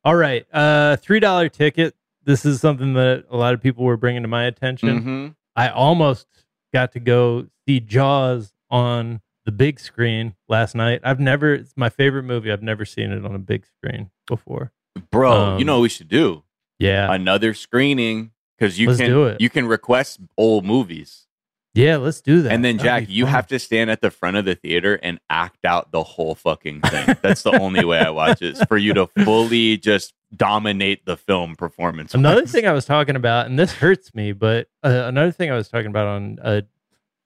all 0.03 0.15
right, 0.15 0.45
uh, 0.53 0.97
three 0.97 1.19
dollar 1.19 1.49
ticket. 1.49 1.95
This 2.25 2.45
is 2.45 2.61
something 2.61 2.93
that 2.93 3.25
a 3.29 3.37
lot 3.37 3.53
of 3.53 3.61
people 3.61 3.83
were 3.83 3.97
bringing 3.97 4.21
to 4.21 4.27
my 4.27 4.43
attention. 4.45 5.01
Mhm. 5.03 5.35
I 5.55 5.69
almost 5.69 6.27
got 6.73 6.91
to 6.93 6.99
go 6.99 7.47
see 7.67 7.79
Jaws 7.79 8.53
on 8.69 9.21
the 9.45 9.51
big 9.51 9.79
screen 9.79 10.35
last 10.47 10.73
night. 10.75 11.01
I've 11.03 11.19
never. 11.19 11.53
It's 11.53 11.73
my 11.75 11.89
favorite 11.89 12.23
movie. 12.23 12.51
I've 12.51 12.63
never 12.63 12.85
seen 12.85 13.11
it 13.11 13.25
on 13.25 13.35
a 13.35 13.39
big 13.39 13.65
screen 13.65 14.09
before. 14.27 14.71
Bro, 15.11 15.31
you 15.33 15.61
Um, 15.61 15.65
know 15.65 15.75
what 15.77 15.83
we 15.83 15.89
should 15.89 16.07
do? 16.07 16.43
Yeah, 16.79 17.11
Another 17.13 17.53
screening 17.53 18.31
because 18.57 18.79
you 18.79 18.87
Let's 18.89 18.99
can 18.99 19.09
do 19.09 19.25
it. 19.25 19.39
you 19.41 19.49
can 19.49 19.65
request 19.67 20.19
old 20.37 20.65
movies. 20.65 21.27
Yeah. 21.73 21.97
Let's 21.97 22.21
do 22.21 22.41
that. 22.43 22.51
And 22.51 22.63
then 22.63 22.77
Jack, 22.77 23.05
you 23.09 23.25
have 23.25 23.47
to 23.47 23.59
stand 23.59 23.89
at 23.89 24.01
the 24.01 24.11
front 24.11 24.37
of 24.37 24.45
the 24.45 24.55
theater 24.55 24.99
and 25.01 25.19
act 25.29 25.65
out 25.65 25.91
the 25.91 26.03
whole 26.03 26.35
fucking 26.35 26.81
thing. 26.81 27.15
That's 27.21 27.43
the 27.43 27.59
only 27.59 27.85
way 27.85 27.99
I 27.99 28.09
watch 28.09 28.41
it 28.41 28.57
is 28.57 28.63
for 28.63 28.77
you 28.77 28.93
to 28.93 29.07
fully 29.23 29.77
just 29.77 30.13
dominate 30.35 31.05
the 31.05 31.17
film 31.17 31.55
performance. 31.55 32.13
Another 32.13 32.45
thing 32.45 32.67
I 32.67 32.73
was 32.73 32.85
talking 32.85 33.15
about, 33.15 33.45
and 33.45 33.57
this 33.57 33.73
hurts 33.73 34.13
me, 34.13 34.31
but 34.31 34.67
uh, 34.83 35.03
another 35.05 35.31
thing 35.31 35.51
I 35.51 35.55
was 35.55 35.69
talking 35.69 35.87
about 35.87 36.07
on 36.07 36.39
uh, 36.41 36.61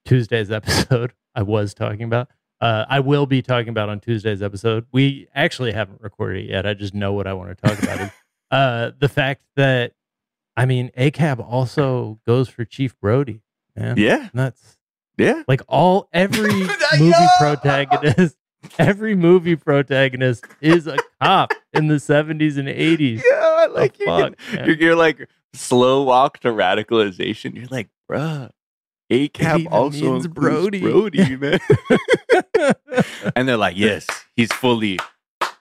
Tuesday's 0.05 0.51
episode, 0.51 1.13
I 1.35 1.43
was 1.43 1.73
talking 1.73 2.03
about. 2.03 2.29
Uh, 2.59 2.85
I 2.89 3.01
will 3.01 3.27
be 3.27 3.41
talking 3.41 3.69
about 3.69 3.89
on 3.89 3.99
Tuesday's 3.99 4.41
episode. 4.41 4.87
We 4.91 5.27
actually 5.35 5.73
haven't 5.73 6.01
recorded 6.01 6.45
it 6.45 6.49
yet. 6.49 6.65
I 6.65 6.73
just 6.73 6.93
know 6.93 7.13
what 7.13 7.27
I 7.27 7.33
want 7.33 7.55
to 7.55 7.67
talk 7.67 7.81
about. 7.83 8.01
is, 8.01 8.11
uh, 8.51 8.91
the 8.99 9.09
fact 9.09 9.43
that, 9.55 9.93
I 10.55 10.65
mean, 10.65 10.89
ACAB 10.97 11.39
also 11.39 12.19
goes 12.25 12.49
for 12.49 12.65
Chief 12.65 12.99
Brody, 12.99 13.41
man. 13.77 13.97
Yeah, 13.97 14.29
that's 14.33 14.77
yeah. 15.17 15.43
like 15.47 15.61
all 15.67 16.09
every 16.13 16.53
movie 16.99 17.27
protagonist, 17.39 18.35
every 18.79 19.15
movie 19.15 19.55
protagonist 19.55 20.45
is 20.61 20.87
a 20.87 20.97
cop 21.21 21.53
in 21.73 21.87
the 21.87 21.95
70s 21.95 22.57
and 22.57 22.67
80s. 22.67 23.21
Yeah, 23.23 23.35
I 23.39 23.67
like 23.67 23.99
you. 23.99 24.05
fuck, 24.05 24.33
You're, 24.51 24.75
you're 24.75 24.95
like 24.95 25.29
slow 25.53 26.03
walk 26.03 26.39
to 26.39 26.49
radicalization. 26.49 27.55
You're 27.55 27.67
like, 27.67 27.89
bruh, 28.09 28.51
ACAB 29.11 29.59
even 29.59 29.71
also 29.71 30.13
means 30.13 30.27
Brody. 30.27 30.81
Brody, 30.81 31.35
man. 31.37 31.59
and 33.35 33.47
they're 33.47 33.57
like, 33.57 33.77
yes, 33.77 34.05
he's 34.35 34.51
fully. 34.53 34.99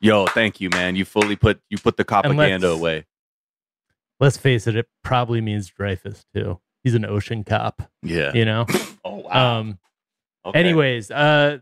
Yo, 0.01 0.27
thank 0.27 0.61
you, 0.61 0.69
man. 0.71 0.97
You 0.97 1.05
fully 1.05 1.37
put 1.37 1.61
you 1.71 1.79
put 1.79 1.97
the 1.97 2.05
propaganda 2.05 2.69
away. 2.69 3.07
let's 4.21 4.37
face 4.37 4.67
it, 4.67 4.77
it 4.77 4.89
probably 5.03 5.41
means 5.41 5.71
Dreyfuss 5.71 6.25
too. 6.35 6.61
He's 6.87 6.95
an 6.95 7.05
ocean 7.05 7.43
cop, 7.43 7.83
Yeah. 8.05 8.31
you 8.33 8.45
know. 8.45 8.65
Oh 9.05 9.17
wow. 9.19 9.59
Um. 9.61 9.79
Okay. 10.45 10.59
Anyways, 10.61 11.11
uh, 11.13 11.59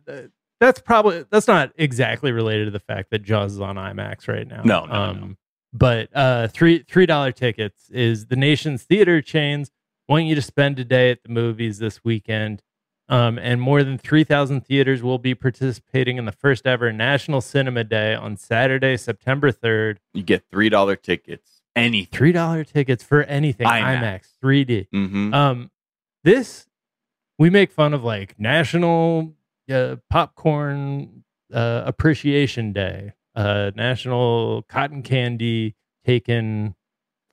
that's 0.61 0.81
probably 0.81 1.25
that's 1.31 1.47
not 1.47 1.73
exactly 1.77 2.31
related 2.33 2.67
to 2.67 2.71
the 2.71 2.79
fact 2.81 3.11
that 3.11 3.23
Jaws 3.23 3.53
is 3.53 3.61
on 3.61 3.77
IMAX 3.77 4.29
right 4.29 4.47
now. 4.49 4.63
No, 4.65 4.85
no, 4.87 4.93
um, 4.95 5.21
no. 5.21 5.35
But 5.75 6.09
uh, 6.15 6.49
three 6.49 6.85
three 6.89 7.05
dollar 7.07 7.33
tickets 7.33 7.91
is 7.91 8.27
the 8.27 8.37
nation's 8.37 8.83
theater 8.85 9.21
chains 9.21 9.71
want 10.09 10.25
you 10.25 10.35
to 10.35 10.43
spend 10.43 10.79
a 10.79 10.85
day 10.85 11.11
at 11.11 11.23
the 11.23 11.29
movies 11.31 11.79
this 11.79 12.03
weekend. 12.05 12.63
Um, 13.11 13.39
and 13.39 13.61
more 13.61 13.85
than 13.85 13.99
3,000 13.99 14.63
theaters 14.63 15.03
will 15.03 15.19
be 15.19 15.35
participating 15.35 16.17
in 16.17 16.25
the 16.25 16.33
first 16.33 16.67
ever 16.67 16.91
National 16.91 17.43
Cinema 17.43 17.85
Day 17.85 18.15
on 18.15 18.39
Saturday, 18.39 18.97
September 18.97 19.53
3rd. 19.53 19.99
you 20.15 20.23
get 20.23 20.45
three 20.51 20.71
dollar 20.71 20.97
tickets. 20.97 21.54
Anything. 21.77 22.33
$3 22.33 22.67
tickets 22.67 23.03
for 23.03 23.23
anything 23.25 23.67
IMAX. 23.67 24.01
IMAX 24.01 24.23
3D. 24.43 24.87
Mm-hmm. 24.95 25.35
Um, 25.35 25.71
this 26.23 26.67
we 27.39 27.51
make 27.51 27.73
fun 27.73 27.95
of 27.95 28.05
like 28.05 28.39
National 28.39 29.35
uh, 29.71 29.97
Popcorn 30.09 31.25
uh, 31.53 31.83
Appreciation 31.85 32.73
Day, 32.73 33.13
uh, 33.35 33.71
National 33.75 34.63
Cotton 34.63 35.03
Candy 35.03 35.75
Taken 36.07 36.75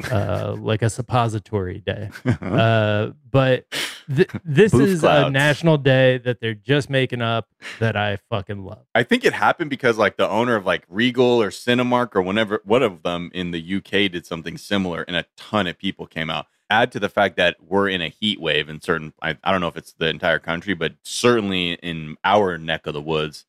uh, 0.10 0.56
like 0.58 0.82
a 0.82 0.90
suppository 0.90 1.80
day. 1.80 2.10
Uh, 2.42 3.12
but 3.30 3.66
th- 4.16 4.30
this 4.44 4.72
Booth 4.72 4.88
is 4.88 5.04
a 5.04 5.30
national 5.30 5.78
day 5.78 6.18
that 6.20 6.40
they're 6.40 6.54
just 6.54 6.90
making 6.90 7.22
up 7.22 7.48
that 7.80 7.96
I 7.96 8.18
fucking 8.30 8.64
love. 8.64 8.86
I 8.94 9.04
think 9.04 9.24
it 9.26 9.34
happened 9.34 9.70
because 9.70 9.98
like 9.98 10.18
the 10.18 10.30
owner 10.30 10.56
of 10.56 10.66
like 10.66 10.86
Regal 10.90 11.42
or 11.42 11.50
Cinemark 11.50 12.16
or 12.16 12.22
whenever 12.22 12.62
one 12.64 12.84
of 12.84 13.04
them 13.04 13.32
in 13.34 13.52
the 13.52 13.76
UK 13.78 14.12
did 14.12 14.26
something 14.26 14.58
similar 14.58 15.04
and 15.04 15.16
a 15.16 15.26
ton 15.38 15.68
of 15.68 15.78
people 15.78 16.06
came 16.08 16.30
out. 16.30 16.48
Add 16.70 16.92
to 16.94 17.00
the 17.00 17.10
fact 17.10 17.36
that 17.38 17.58
we're 17.62 17.90
in 17.90 18.02
a 18.02 18.08
heat 18.08 18.40
wave 18.40 18.70
in 18.70 18.82
certain 18.82 19.14
I, 19.22 19.38
I 19.44 19.52
don't 19.52 19.62
know 19.62 19.68
if 19.68 19.78
it's 19.78 19.94
the 19.94 20.08
entire 20.08 20.40
country, 20.40 20.74
but 20.74 20.94
certainly 21.04 21.74
in 21.74 22.18
our 22.24 22.58
neck 22.58 22.88
of 22.88 22.94
the 22.94 23.02
woods. 23.02 23.46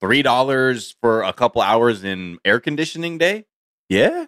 Three 0.00 0.22
dollars 0.22 0.96
for 1.00 1.22
a 1.22 1.32
couple 1.32 1.60
hours 1.60 2.04
in 2.04 2.38
air 2.44 2.58
conditioning 2.60 3.18
day? 3.18 3.46
Yeah. 3.88 4.26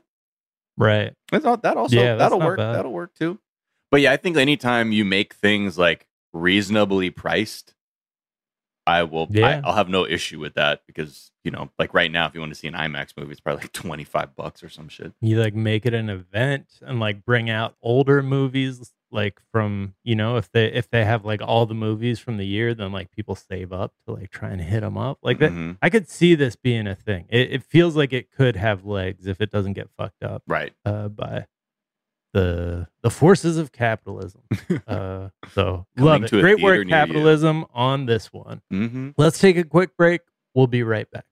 Right. 0.76 1.14
That's 1.30 1.44
all, 1.44 1.56
that 1.58 1.76
also. 1.76 1.96
Yeah, 1.96 2.16
that'll 2.16 2.40
work. 2.40 2.58
bad. 2.58 2.74
That'll 2.74 2.92
work 2.92 3.14
too. 3.14 3.38
But 3.92 4.00
yeah, 4.00 4.10
I 4.12 4.16
think 4.16 4.36
anytime 4.36 4.90
you 4.90 5.04
make 5.04 5.34
things 5.34 5.78
like 5.78 6.08
reasonably 6.32 7.10
priced, 7.10 7.74
I 8.86 9.04
will. 9.04 9.28
Yeah. 9.30 9.60
I, 9.64 9.68
I'll 9.68 9.76
have 9.76 9.88
no 9.88 10.04
issue 10.06 10.40
with 10.40 10.54
that 10.54 10.82
because 10.88 11.30
you 11.44 11.50
know, 11.52 11.70
like 11.78 11.94
right 11.94 12.10
now, 12.10 12.26
if 12.26 12.34
you 12.34 12.40
want 12.40 12.50
to 12.52 12.58
see 12.58 12.66
an 12.68 12.74
IMAX 12.74 13.16
movie, 13.16 13.30
it's 13.32 13.40
probably 13.40 13.62
like 13.62 13.72
twenty 13.84 14.02
five 14.04 14.34
bucks 14.34 14.62
or 14.64 14.68
some 14.68 14.88
shit. 14.88 15.12
You 15.20 15.38
like 15.40 15.54
make 15.54 15.86
it 15.86 15.94
an 15.94 16.08
event 16.10 16.66
and 16.80 16.98
like 16.98 17.24
bring 17.24 17.48
out 17.48 17.76
older 17.82 18.22
movies 18.24 18.92
like 19.12 19.38
from 19.52 19.94
you 20.04 20.16
know 20.16 20.36
if 20.38 20.50
they 20.52 20.72
if 20.72 20.88
they 20.90 21.04
have 21.04 21.22
like 21.24 21.42
all 21.42 21.66
the 21.66 21.74
movies 21.74 22.18
from 22.18 22.38
the 22.38 22.46
year 22.46 22.72
then 22.72 22.92
like 22.92 23.10
people 23.10 23.34
save 23.36 23.70
up 23.70 23.92
to 24.06 24.14
like 24.14 24.30
try 24.30 24.48
and 24.48 24.62
hit 24.62 24.80
them 24.80 24.96
up 24.96 25.18
like 25.22 25.38
that 25.38 25.52
Mhm. 25.52 25.76
i 25.82 25.90
could 25.90 26.08
see 26.08 26.34
this 26.34 26.56
being 26.56 26.86
a 26.86 26.94
thing 26.94 27.26
it, 27.28 27.52
it 27.52 27.62
feels 27.62 27.94
like 27.94 28.14
it 28.14 28.30
could 28.32 28.56
have 28.56 28.86
legs 28.86 29.26
if 29.26 29.42
it 29.42 29.50
doesn't 29.50 29.74
get 29.74 29.90
fucked 29.98 30.22
up 30.22 30.42
Right. 30.46 30.72
uh, 30.86 31.08
by 31.08 31.44
the 32.32 32.86
the 33.02 33.10
forces 33.10 33.58
of 33.58 33.72
capitalism 33.72 34.40
uh, 34.86 35.28
so 35.52 35.86
love 35.96 36.24
it 36.24 36.30
great 36.30 36.60
work 36.62 36.74
near 36.76 36.82
you. 36.84 36.88
capitalism 36.88 37.64
on 37.74 38.06
this 38.06 38.32
one 38.32 38.62
Mm-hmm. 38.72 39.10
let's 39.16 39.38
take 39.38 39.56
a 39.56 39.64
quick 39.64 39.96
break 39.96 40.22
we'll 40.54 40.66
be 40.66 40.82
right 40.82 41.10
back 41.10 41.24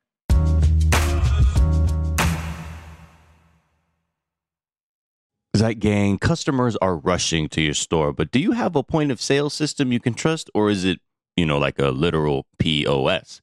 That 5.53 5.79
gang, 5.81 6.17
customers 6.19 6.77
are 6.77 6.97
rushing 6.97 7.49
to 7.51 7.61
your 7.61 7.75
store, 7.75 8.13
but 8.13 8.31
do 8.31 8.39
you 8.39 8.53
have 8.53 8.77
a 8.77 8.83
point 8.83 9.11
of 9.11 9.21
sale 9.21 9.51
system 9.51 9.93
you 9.93 10.01
can 10.01 10.15
trust, 10.15 10.49
or 10.55 10.71
is 10.71 10.85
it, 10.85 11.01
you 11.37 11.45
know, 11.45 11.59
like 11.59 11.79
a 11.79 11.89
literal 11.91 12.47
POS? 12.59 13.43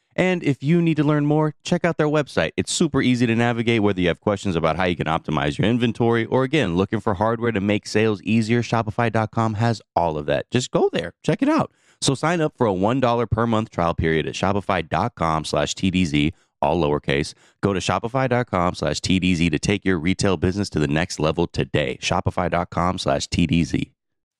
And 0.15 0.43
if 0.43 0.61
you 0.61 0.81
need 0.81 0.97
to 0.97 1.03
learn 1.03 1.25
more, 1.25 1.55
check 1.63 1.85
out 1.85 1.97
their 1.97 2.07
website. 2.07 2.51
It's 2.57 2.71
super 2.71 3.01
easy 3.01 3.25
to 3.25 3.35
navigate 3.35 3.81
whether 3.81 4.01
you 4.01 4.07
have 4.09 4.19
questions 4.19 4.55
about 4.55 4.75
how 4.75 4.83
you 4.85 4.95
can 4.95 5.07
optimize 5.07 5.57
your 5.57 5.67
inventory 5.67 6.25
or 6.25 6.43
again, 6.43 6.75
looking 6.75 6.99
for 6.99 7.15
hardware 7.15 7.51
to 7.51 7.61
make 7.61 7.87
sales 7.87 8.21
easier. 8.23 8.61
Shopify.com 8.61 9.55
has 9.55 9.81
all 9.95 10.17
of 10.17 10.25
that. 10.25 10.49
Just 10.51 10.71
go 10.71 10.89
there, 10.91 11.13
check 11.23 11.41
it 11.41 11.49
out. 11.49 11.71
So 12.01 12.15
sign 12.15 12.41
up 12.41 12.57
for 12.57 12.67
a 12.67 12.73
$1 12.73 13.29
per 13.29 13.47
month 13.47 13.69
trial 13.69 13.93
period 13.93 14.27
at 14.27 14.33
shopify.com 14.33 15.45
slash 15.45 15.75
TDZ, 15.75 16.33
all 16.61 16.81
lowercase. 16.81 17.33
Go 17.61 17.73
to 17.73 17.79
shopify.com 17.79 18.75
slash 18.75 18.99
TDZ 18.99 19.51
to 19.51 19.59
take 19.59 19.85
your 19.85 19.99
retail 19.99 20.35
business 20.35 20.69
to 20.71 20.79
the 20.79 20.87
next 20.87 21.19
level 21.19 21.47
today. 21.47 21.97
Shopify.com 22.01 22.97
slash 22.97 23.27
TDZ. 23.27 23.91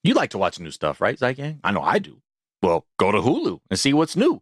You 0.04 0.16
like 0.16 0.32
to 0.32 0.40
watch 0.40 0.60
new 0.60 0.72
stuff, 0.72 1.00
right, 1.00 1.18
Zeit 1.18 1.38
Gang? 1.38 1.60
I 1.64 1.72
know 1.72 1.84
I 1.84 2.00
do. 2.00 2.22
Well, 2.64 2.86
go 2.98 3.12
to 3.12 3.20
Hulu 3.20 3.60
and 3.70 3.80
see 3.80 3.94
what's 3.94 4.16
new. 4.16 4.42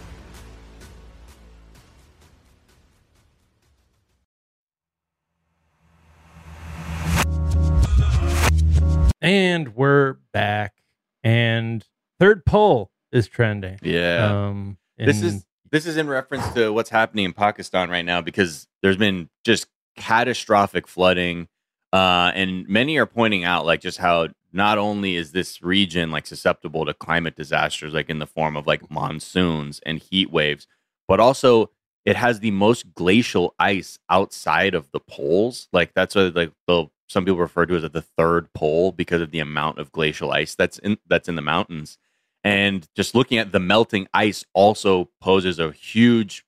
And 9.21 9.75
we're 9.75 10.13
back. 10.33 10.73
And 11.23 11.85
third 12.19 12.45
pole 12.45 12.91
is 13.11 13.27
trending. 13.27 13.77
Yeah. 13.83 14.47
Um, 14.47 14.77
this 14.97 15.21
is 15.21 15.45
this 15.71 15.85
is 15.85 15.97
in 15.97 16.07
reference 16.07 16.47
to 16.53 16.71
what's 16.71 16.89
happening 16.89 17.25
in 17.25 17.33
Pakistan 17.33 17.89
right 17.89 18.05
now 18.05 18.21
because 18.21 18.67
there's 18.81 18.97
been 18.97 19.29
just 19.43 19.67
catastrophic 19.95 20.87
flooding, 20.87 21.47
uh, 21.93 22.31
and 22.33 22.67
many 22.67 22.97
are 22.97 23.05
pointing 23.05 23.43
out 23.43 23.65
like 23.65 23.81
just 23.81 23.97
how 23.97 24.27
not 24.53 24.77
only 24.77 25.15
is 25.15 25.31
this 25.31 25.61
region 25.61 26.11
like 26.11 26.27
susceptible 26.27 26.85
to 26.85 26.93
climate 26.93 27.35
disasters, 27.35 27.93
like 27.93 28.09
in 28.09 28.19
the 28.19 28.27
form 28.27 28.57
of 28.57 28.67
like 28.67 28.89
monsoons 28.91 29.79
and 29.85 29.99
heat 29.99 30.31
waves, 30.31 30.67
but 31.07 31.19
also 31.19 31.69
it 32.05 32.15
has 32.15 32.39
the 32.39 32.51
most 32.51 32.93
glacial 32.93 33.53
ice 33.59 33.99
outside 34.09 34.73
of 34.73 34.91
the 34.91 34.99
poles. 34.99 35.67
Like 35.71 35.93
that's 35.93 36.15
what 36.15 36.35
like 36.35 36.51
the 36.67 36.87
some 37.11 37.25
people 37.25 37.39
refer 37.39 37.65
to 37.65 37.75
as 37.75 37.83
the 37.91 38.01
third 38.01 38.51
pole 38.53 38.91
because 38.91 39.21
of 39.21 39.31
the 39.31 39.39
amount 39.39 39.79
of 39.79 39.91
glacial 39.91 40.31
ice 40.31 40.55
that's 40.55 40.79
in 40.79 40.97
that's 41.07 41.27
in 41.27 41.35
the 41.35 41.41
mountains. 41.41 41.97
And 42.43 42.87
just 42.95 43.13
looking 43.13 43.37
at 43.37 43.51
the 43.51 43.59
melting 43.59 44.07
ice 44.13 44.45
also 44.53 45.09
poses 45.19 45.59
a 45.59 45.71
huge, 45.71 46.45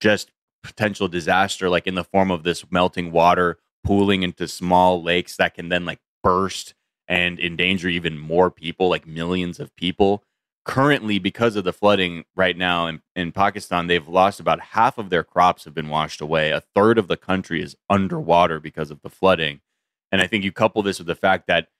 just 0.00 0.30
potential 0.62 1.08
disaster, 1.08 1.68
like 1.68 1.86
in 1.86 1.94
the 1.94 2.04
form 2.04 2.30
of 2.30 2.42
this 2.44 2.64
melting 2.70 3.12
water 3.12 3.58
pooling 3.84 4.22
into 4.22 4.48
small 4.48 5.02
lakes 5.02 5.36
that 5.36 5.54
can 5.54 5.68
then 5.68 5.84
like 5.84 6.00
burst 6.22 6.74
and 7.06 7.38
endanger 7.38 7.88
even 7.88 8.18
more 8.18 8.50
people, 8.50 8.88
like 8.88 9.06
millions 9.06 9.60
of 9.60 9.74
people. 9.76 10.24
Currently, 10.64 11.18
because 11.18 11.56
of 11.56 11.64
the 11.64 11.74
flooding 11.74 12.24
right 12.34 12.56
now 12.56 12.86
in, 12.86 13.02
in 13.14 13.32
Pakistan, 13.32 13.86
they've 13.86 14.08
lost 14.08 14.40
about 14.40 14.60
half 14.60 14.96
of 14.96 15.10
their 15.10 15.22
crops 15.22 15.66
have 15.66 15.74
been 15.74 15.90
washed 15.90 16.22
away. 16.22 16.52
A 16.52 16.62
third 16.74 16.96
of 16.96 17.06
the 17.06 17.18
country 17.18 17.62
is 17.62 17.76
underwater 17.90 18.58
because 18.58 18.90
of 18.90 19.02
the 19.02 19.10
flooding. 19.10 19.60
And 20.14 20.22
I 20.22 20.28
think 20.28 20.44
you 20.44 20.52
couple 20.52 20.80
this 20.84 20.98
with 20.98 21.08
the 21.08 21.16
fact 21.16 21.48
that 21.48 21.70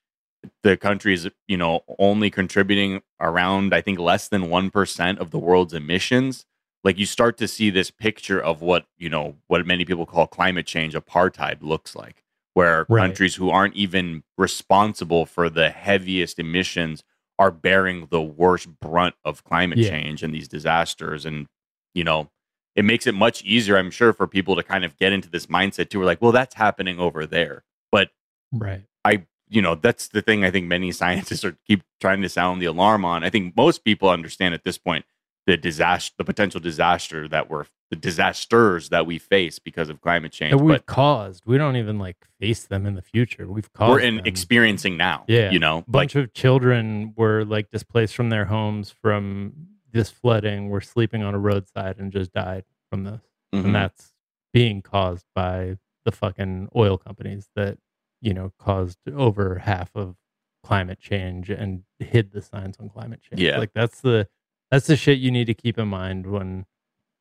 the 0.61 0.75
country 0.75 1.13
is, 1.13 1.29
you 1.47 1.55
know, 1.55 1.85
only 1.97 2.29
contributing 2.29 3.01
around, 3.21 3.73
I 3.73 3.79
think, 3.79 3.97
less 3.97 4.27
than 4.27 4.49
1% 4.49 5.19
of 5.19 5.31
the 5.31 5.39
world's 5.39 5.73
emissions. 5.73 6.45
Like 6.83 6.99
you 6.99 7.05
start 7.05 7.37
to 7.37 7.47
see 7.47 7.69
this 7.69 7.91
picture 7.91 8.37
of 8.37 8.61
what, 8.61 8.87
you 8.97 9.09
know, 9.09 9.37
what 9.47 9.65
many 9.65 9.85
people 9.85 10.05
call 10.05 10.27
climate 10.27 10.65
change 10.65 10.95
apartheid 10.95 11.59
looks 11.61 11.95
like, 11.95 12.23
where 12.55 12.85
Right. 12.89 13.03
countries 13.07 13.35
who 13.35 13.51
aren't 13.51 13.75
even 13.75 14.23
responsible 14.37 15.25
for 15.25 15.49
the 15.49 15.69
heaviest 15.69 16.37
emissions 16.37 17.05
are 17.39 17.51
bearing 17.51 18.09
the 18.11 18.21
worst 18.21 18.81
brunt 18.81 19.15
of 19.23 19.45
climate 19.45 19.79
Yeah. 19.79 19.91
change 19.91 20.23
and 20.23 20.33
these 20.33 20.49
disasters. 20.49 21.25
And, 21.25 21.47
you 21.93 22.03
know, 22.03 22.29
it 22.75 22.83
makes 22.83 23.07
it 23.07 23.15
much 23.15 23.41
easier, 23.45 23.77
I'm 23.77 23.91
sure, 23.91 24.11
for 24.11 24.27
people 24.27 24.57
to 24.57 24.63
kind 24.63 24.83
of 24.83 24.97
get 24.97 25.13
into 25.13 25.29
this 25.29 25.45
mindset 25.45 25.89
too. 25.89 25.99
We're 25.99 26.05
like, 26.05 26.21
well, 26.21 26.33
that's 26.33 26.55
happening 26.55 26.99
over 26.99 27.25
there. 27.25 27.63
But 27.93 28.09
right. 28.51 28.83
I, 29.03 29.25
you 29.47 29.61
know 29.61 29.75
that's 29.75 30.07
the 30.07 30.21
thing 30.23 30.43
i 30.43 30.49
think 30.51 30.65
many 30.67 30.91
scientists 31.01 31.45
are 31.45 31.55
keep 31.67 31.83
trying 32.01 32.21
to 32.23 32.29
sound 32.29 32.61
the 32.61 32.65
alarm 32.65 33.05
on 33.05 33.23
i 33.23 33.29
think 33.29 33.55
most 33.55 33.83
people 33.83 34.09
understand 34.09 34.53
at 34.53 34.63
this 34.63 34.77
point 34.77 35.05
the 35.45 35.55
disaster 35.55 36.13
the 36.17 36.23
potential 36.23 36.59
disaster 36.59 37.27
that 37.27 37.49
we're 37.49 37.65
the 37.91 37.95
disasters 37.95 38.89
that 38.89 39.05
we 39.05 39.19
face 39.19 39.59
because 39.59 39.89
of 39.89 40.01
climate 40.01 40.31
change 40.31 40.51
that 40.51 40.57
we've 40.57 40.77
but 40.77 40.87
caused. 40.87 41.45
We 41.45 41.59
don't 41.59 41.75
even 41.75 41.99
like 41.99 42.17
face 42.39 42.63
them 42.63 42.87
in 42.87 42.95
the 42.95 43.01
future. 43.03 43.47
We've 43.47 43.71
caused. 43.73 43.91
we're 43.91 43.99
in 43.99 44.15
them. 44.17 44.25
experiencing 44.25 44.97
now 44.97 45.23
Yeah. 45.27 45.51
you 45.51 45.59
know 45.59 45.83
A 45.87 45.91
bunch 45.91 46.15
of 46.15 46.33
children 46.33 47.13
were 47.15 47.45
like 47.45 47.69
displaced 47.69 48.15
from 48.15 48.29
their 48.29 48.45
homes 48.45 48.89
from 48.89 49.53
this 49.91 50.09
flooding. 50.09 50.69
Were 50.69 50.81
sleeping 50.81 51.21
on 51.21 51.35
a 51.35 51.37
roadside 51.39 51.97
and 51.99 52.11
just 52.11 52.33
died 52.33 52.63
from 52.89 53.03
this, 53.03 53.21
like 53.53 53.61
mhm. 53.61 53.65
and 53.65 53.75
that's 53.75 54.13
being 54.51 54.81
caused 54.81 55.27
by 55.35 55.77
the 56.05 56.11
fucking 56.11 56.69
oil 56.75 56.97
companies 56.97 57.49
that 57.55 57.77
you 58.21 58.33
know 58.33 58.51
caused 58.59 58.97
over 59.13 59.59
half 59.59 59.89
of 59.95 60.15
climate 60.63 60.99
change 60.99 61.49
and 61.49 61.83
hid 61.99 62.31
the 62.31 62.41
signs 62.41 62.75
on 62.79 62.89
climate 62.89 63.21
change. 63.21 63.41
Yeah. 63.41 63.57
like 63.59 63.71
that's 63.73 64.01
the 64.01 64.27
that's 64.71 64.87
the 64.87 64.95
shit 64.95 65.19
you 65.19 65.29
need 65.31 65.45
to 65.45 65.53
keep 65.53 65.77
in 65.77 65.87
mind 65.87 66.25
when 66.25 66.65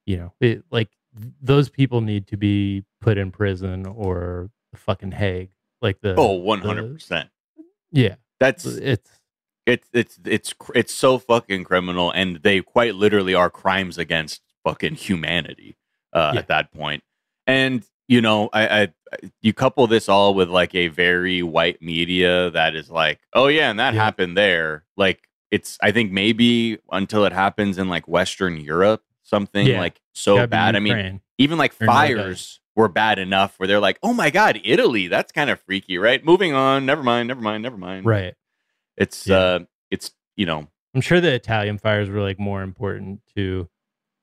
you 0.07 0.17
know 0.17 0.33
it 0.41 0.65
like 0.71 0.89
th- 1.17 1.33
those 1.43 1.69
people 1.69 2.01
need 2.01 2.27
to 2.29 2.37
be 2.37 2.85
put 3.01 3.19
in 3.19 3.31
prison 3.31 3.87
or 3.87 4.51
the 4.73 4.79
fucking 4.79 5.13
Hague. 5.13 5.51
Like 5.83 6.01
the 6.01 6.15
oh 6.17 6.41
100% 6.41 7.29
yeah, 7.93 8.15
that's 8.41 8.65
it's 8.65 9.11
it's 9.67 9.89
it's 9.93 10.19
it's 10.25 10.55
it's 10.75 10.93
so 10.95 11.19
fucking 11.19 11.65
criminal 11.65 12.11
and 12.11 12.37
they 12.43 12.61
quite 12.63 12.95
literally 12.95 13.35
are 13.35 13.51
crimes 13.51 13.99
against 13.99 14.41
fucking 14.65 14.95
humanity 14.95 15.77
uh, 16.15 16.31
Yeah. 16.33 16.41
at 16.41 16.47
that 16.49 16.73
point 16.73 17.03
and 17.47 17.85
you 18.09 18.21
know, 18.21 18.51
I, 18.53 18.83
I 18.83 18.89
you 19.43 19.53
couple 19.53 19.87
this 19.87 20.09
all 20.09 20.35
with 20.35 20.49
like 20.49 20.75
a 20.75 20.89
very 20.89 21.43
white 21.43 21.81
media 21.81 22.51
that 22.51 22.75
is 22.75 22.91
like, 22.91 23.21
oh 23.33 23.47
yeah, 23.47 23.71
and 23.71 23.79
that 23.79 23.95
Yeah. 23.95 24.03
happened 24.05 24.37
there. 24.37 24.85
Like 24.97 25.29
it's, 25.51 25.79
I 25.83 25.93
think 25.93 26.11
maybe 26.13 26.79
until 26.91 27.25
it 27.25 27.33
happens 27.33 27.79
in 27.79 27.89
like 27.89 28.09
Western 28.09 28.59
Europe, 28.61 29.03
something 29.23 29.67
Yeah. 29.67 29.79
like 29.79 30.01
so 30.13 30.47
bad. 30.47 30.75
I 30.77 30.81
mean, 30.81 31.21
even 31.39 31.59
like 31.59 31.73
fires 31.73 32.61
were 32.77 32.89
bad 32.89 33.19
enough 33.21 33.59
where 33.59 33.67
they're 33.69 33.79
like, 33.81 33.99
oh 34.03 34.13
my 34.13 34.31
god, 34.31 34.61
Italy, 34.65 35.07
that's 35.07 35.31
kind 35.33 35.49
of 35.49 35.61
freaky, 35.61 35.97
right? 35.97 36.25
Moving 36.25 36.53
on, 36.55 36.85
never 36.87 37.03
mind, 37.05 37.29
never 37.29 37.41
mind, 37.41 37.63
never 37.63 37.77
mind. 37.77 38.05
right. 38.07 38.35
It's 38.97 39.27
Yeah. 39.29 39.37
uh, 39.37 39.59
it's 39.91 40.11
you 40.37 40.47
know, 40.47 40.67
I'm 40.95 41.01
sure 41.01 41.21
the 41.21 41.33
Italian 41.33 41.79
fires 41.79 42.11
were 42.11 42.21
like 42.21 42.39
more 42.41 42.63
important 42.63 43.21
to 43.37 43.69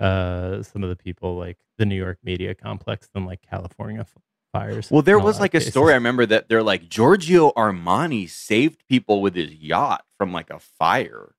uh 0.01 0.63
some 0.63 0.83
of 0.83 0.89
the 0.89 0.95
people 0.95 1.37
like 1.37 1.57
the 1.77 1.85
New 1.85 1.95
York 1.95 2.17
media 2.23 2.55
complex 2.55 3.09
than 3.13 3.25
like 3.25 3.41
California 3.41 4.05
fires. 4.53 4.89
Well, 4.91 5.01
there 5.01 5.19
was 5.19 5.39
like 5.39 5.53
a 5.53 5.59
cases. 5.59 5.71
story 5.71 5.91
I 5.93 5.95
remember 5.95 6.25
that 6.25 6.49
they're 6.49 6.63
like 6.63 6.89
Giorgio 6.89 7.51
Armani 7.51 8.29
saved 8.29 8.83
people 8.89 9.21
with 9.21 9.35
his 9.35 9.53
yacht 9.53 10.03
from 10.17 10.33
like 10.33 10.49
a 10.49 10.59
fire. 10.59 11.35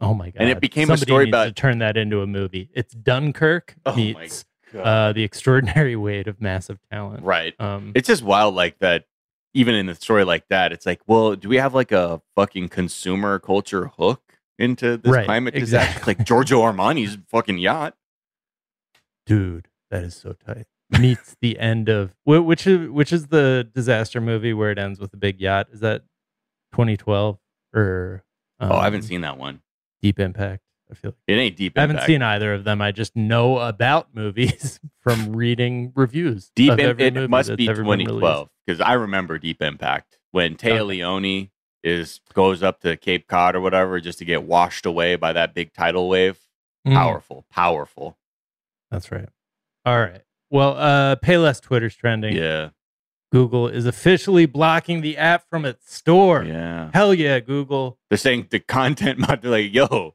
Oh 0.00 0.12
my 0.14 0.26
god! 0.30 0.40
and 0.40 0.48
it 0.50 0.60
became 0.60 0.90
a 0.90 0.96
story 0.96 1.28
about- 1.28 1.44
to 1.46 1.52
turn 1.52 1.78
that 1.78 1.96
into 1.96 2.20
a 2.20 2.26
movie. 2.26 2.68
It's 2.74 2.92
Dunkirk 2.94 3.76
Oh 3.86 3.94
meets 3.96 4.44
uh, 4.76 5.12
the 5.12 5.22
extraordinary 5.22 5.96
weight 6.06 6.26
of 6.26 6.40
massive 6.40 6.78
talent. 6.90 7.22
right. 7.24 7.54
Um, 7.60 7.92
It's 7.94 8.08
just 8.08 8.22
wild 8.22 8.54
like 8.54 8.78
that. 8.80 9.06
Even 9.56 9.76
in 9.76 9.88
a 9.88 9.94
story 9.94 10.24
like 10.24 10.48
that, 10.48 10.72
it's 10.72 10.84
like, 10.84 11.00
well, 11.06 11.36
do 11.36 11.48
we 11.48 11.58
have 11.58 11.74
like 11.74 11.92
a 11.92 12.20
fucking 12.34 12.68
consumer 12.70 13.38
culture 13.38 13.86
hook 13.96 14.33
into 14.58 14.96
this 14.96 15.10
Right, 15.12 15.24
climate 15.24 15.54
disaster? 15.54 15.88
exactly. 15.90 16.14
Like 16.14 16.26
Giorgio 16.26 16.60
Armani's 16.60 17.18
fucking 17.30 17.58
yacht. 17.58 17.94
dude, 19.26 19.68
that 19.90 20.02
is 20.04 20.14
so 20.16 20.32
tight. 20.34 20.66
Meets 21.00 21.36
the 21.40 21.58
end 21.58 21.88
of 21.88 22.14
which 22.24 22.66
is 22.66 22.88
which 22.90 23.12
is 23.12 23.28
the 23.28 23.68
disaster 23.74 24.20
movie 24.20 24.52
where 24.52 24.70
it 24.70 24.78
ends 24.78 25.00
with 25.00 25.12
a 25.14 25.16
big 25.16 25.40
yacht. 25.40 25.68
Is 25.72 25.80
that 25.80 26.02
2012 26.72 27.38
or? 27.74 28.24
oh, 28.60 28.76
I 28.76 28.84
haven't 28.84 29.00
um, 29.00 29.06
seen 29.06 29.20
that 29.22 29.38
one. 29.38 29.60
Deep 30.02 30.20
Impact. 30.20 30.62
I 30.90 30.94
feel 30.94 31.10
like 31.12 31.16
It 31.26 31.40
ain't 31.40 31.56
deep. 31.56 31.78
I 31.78 31.80
haven't 31.80 32.02
seen 32.02 32.20
either 32.22 32.52
of 32.52 32.64
them. 32.64 32.82
I 32.82 32.92
just 32.92 33.16
know 33.16 33.58
about 33.58 34.14
movies 34.14 34.78
from 35.00 35.34
reading 35.34 35.92
reviews. 35.96 36.52
Deep. 36.54 36.72
Impact. 36.78 37.00
It 37.00 37.30
must 37.30 37.56
be 37.56 37.68
ever 37.68 37.82
been 37.82 37.88
released. 37.88 38.08
2012 38.10 38.48
because 38.66 38.80
I 38.82 38.92
remember 38.92 39.38
Deep 39.38 39.62
Impact 39.62 40.18
when 40.32 40.56
Téa 40.56 40.72
Okay. 40.72 40.80
Leoni 40.82 41.50
is 41.84 42.20
goes 42.32 42.62
up 42.62 42.80
to 42.80 42.96
Cape 42.96 43.28
Cod 43.28 43.54
or 43.54 43.60
whatever 43.60 44.00
just 44.00 44.18
to 44.18 44.24
get 44.24 44.42
washed 44.42 44.86
away 44.86 45.14
by 45.16 45.32
that 45.34 45.54
big 45.54 45.72
tidal 45.72 46.08
wave. 46.08 46.38
Mm, 46.86 46.94
Powerful, 46.94 47.44
powerful. 47.50 48.16
that's 48.90 49.12
right. 49.12 49.28
All 49.86 50.00
right. 50.00 50.22
Well, 50.50 50.76
uh, 50.78 51.16
Payless 51.16 51.60
Twitter's 51.60 51.94
trending. 51.94 52.36
Yeah, 52.36 52.70
Google 53.32 53.68
is 53.68 53.86
officially 53.86 54.46
blocking 54.46 55.00
the 55.02 55.16
app 55.16 55.48
from 55.48 55.64
its 55.64 55.94
store. 55.94 56.42
yeah. 56.44 56.90
Hell 56.94 57.12
yeah, 57.14 57.38
Google. 57.40 57.98
They're 58.08 58.18
saying 58.18 58.48
the 58.50 58.60
content 58.60 59.18
mod. 59.18 59.42
They're 59.42 59.50
like, 59.50 59.74
yo, 59.74 60.14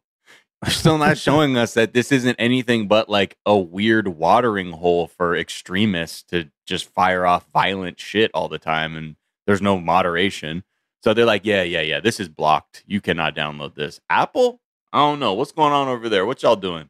you're 0.64 0.72
still 0.72 0.98
not 0.98 1.18
showing 1.28 1.58
us 1.58 1.74
that 1.76 1.94
this 1.94 2.12
isn't 2.12 2.36
anything 2.40 2.88
but 2.88 3.10
like 3.10 3.38
a 3.46 3.58
weird 3.58 4.08
watering 4.08 4.72
hole 4.72 5.08
for 5.08 5.36
extremists 5.36 6.24
to 6.24 6.50
just 6.66 6.86
fire 6.86 7.26
off 7.26 7.48
violent 7.54 8.00
shit 8.00 8.32
all 8.34 8.48
the 8.48 8.60
time, 8.60 8.96
and 8.96 9.16
there's 9.46 9.62
no 9.62 9.80
moderation. 9.80 10.64
So 11.04 11.14
they're 11.14 11.26
like, 11.26 11.46
yeah, 11.46 11.64
yeah, 11.64 11.82
yeah. 11.82 12.00
This 12.00 12.20
is 12.20 12.28
blocked. 12.28 12.84
You 12.86 13.00
cannot 13.02 13.36
download 13.36 13.76
this. 13.76 14.02
Apple, 14.10 14.60
I 14.92 15.00
don't 15.00 15.20
know 15.20 15.34
what's 15.34 15.52
going 15.52 15.72
on 15.74 15.88
over 15.88 16.10
there. 16.10 16.26
What 16.26 16.44
y'all 16.44 16.56
doing? 16.56 16.90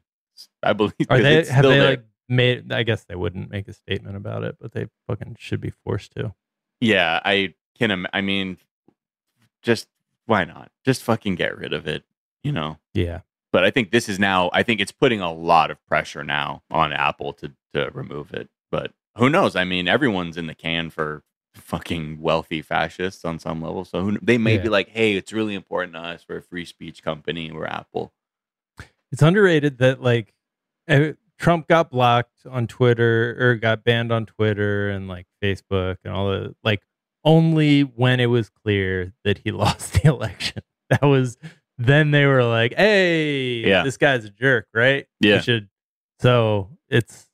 I 0.62 0.72
believe 0.72 0.94
Are 1.08 1.18
they 1.22 1.36
have 1.36 1.46
still 1.46 1.70
they 1.70 1.78
there. 1.78 1.90
like 1.90 2.04
made 2.28 2.72
I 2.72 2.82
guess 2.82 3.04
they 3.04 3.14
wouldn't 3.14 3.50
make 3.50 3.68
a 3.68 3.72
statement 3.72 4.16
about 4.16 4.42
it, 4.44 4.56
but 4.60 4.72
they 4.72 4.86
fucking 5.06 5.36
should 5.38 5.60
be 5.60 5.70
forced 5.70 6.12
to. 6.16 6.34
Yeah, 6.80 7.20
I 7.24 7.54
can. 7.78 7.90
Im- 7.90 8.06
I 8.12 8.20
mean, 8.20 8.56
just 9.62 9.88
why 10.26 10.44
not? 10.44 10.70
Just 10.84 11.02
fucking 11.02 11.34
get 11.34 11.56
rid 11.56 11.72
of 11.72 11.86
it. 11.86 12.04
You 12.42 12.52
know. 12.52 12.78
Yeah. 12.94 13.20
But 13.52 13.64
I 13.64 13.70
think 13.70 13.90
this 13.90 14.08
is 14.08 14.18
now. 14.18 14.48
I 14.52 14.62
think 14.62 14.80
it's 14.80 14.92
putting 14.92 15.20
a 15.20 15.32
lot 15.32 15.70
of 15.70 15.84
pressure 15.86 16.24
now 16.24 16.62
on 16.70 16.92
Apple 16.92 17.32
to 17.34 17.52
to 17.74 17.90
remove 17.92 18.32
it. 18.32 18.48
But 18.70 18.92
who 19.16 19.28
knows? 19.28 19.56
I 19.56 19.64
mean, 19.64 19.88
everyone's 19.88 20.36
in 20.36 20.46
the 20.46 20.54
can 20.54 20.88
for 20.90 21.22
fucking 21.54 22.20
wealthy 22.20 22.62
fascists 22.62 23.24
on 23.24 23.38
some 23.38 23.60
level. 23.62 23.84
So 23.84 24.02
who, 24.02 24.18
they 24.22 24.38
may 24.38 24.56
be 24.58 24.68
like, 24.68 24.88
"Hey, 24.88 25.14
it's 25.14 25.32
really 25.32 25.54
important 25.54 25.94
to 25.94 26.00
us. 26.00 26.24
We're 26.28 26.38
a 26.38 26.42
free 26.42 26.64
speech 26.64 27.02
company. 27.02 27.50
We're 27.52 27.66
Apple." 27.66 28.12
It's 29.12 29.22
underrated 29.22 29.78
that 29.78 30.02
like 30.02 30.32
eh, 30.88 31.12
Trump 31.38 31.66
got 31.68 31.90
blocked 31.90 32.46
on 32.48 32.66
Twitter 32.66 33.36
or 33.40 33.56
got 33.56 33.82
banned 33.82 34.12
on 34.12 34.26
Twitter 34.26 34.88
and 34.90 35.08
like 35.08 35.26
Facebook 35.42 35.96
and 36.04 36.12
all 36.14 36.30
the 36.30 36.54
like 36.62 36.82
only 37.24 37.82
when 37.82 38.20
it 38.20 38.26
was 38.26 38.48
clear 38.50 39.12
that 39.24 39.38
he 39.38 39.50
lost 39.50 39.94
the 39.94 40.08
election. 40.08 40.62
That 40.90 41.02
was 41.02 41.36
then 41.78 42.10
they 42.12 42.26
were 42.26 42.44
like, 42.44 42.74
"Hey, 42.74 43.66
Yeah. 43.66 43.82
this 43.82 43.96
guy's 43.96 44.24
a 44.24 44.30
jerk, 44.30 44.66
right? 44.74 45.06
We 45.20 45.28
Yeah. 45.30 45.40
should." 45.40 45.68
So 46.20 46.70
it's 46.88 47.26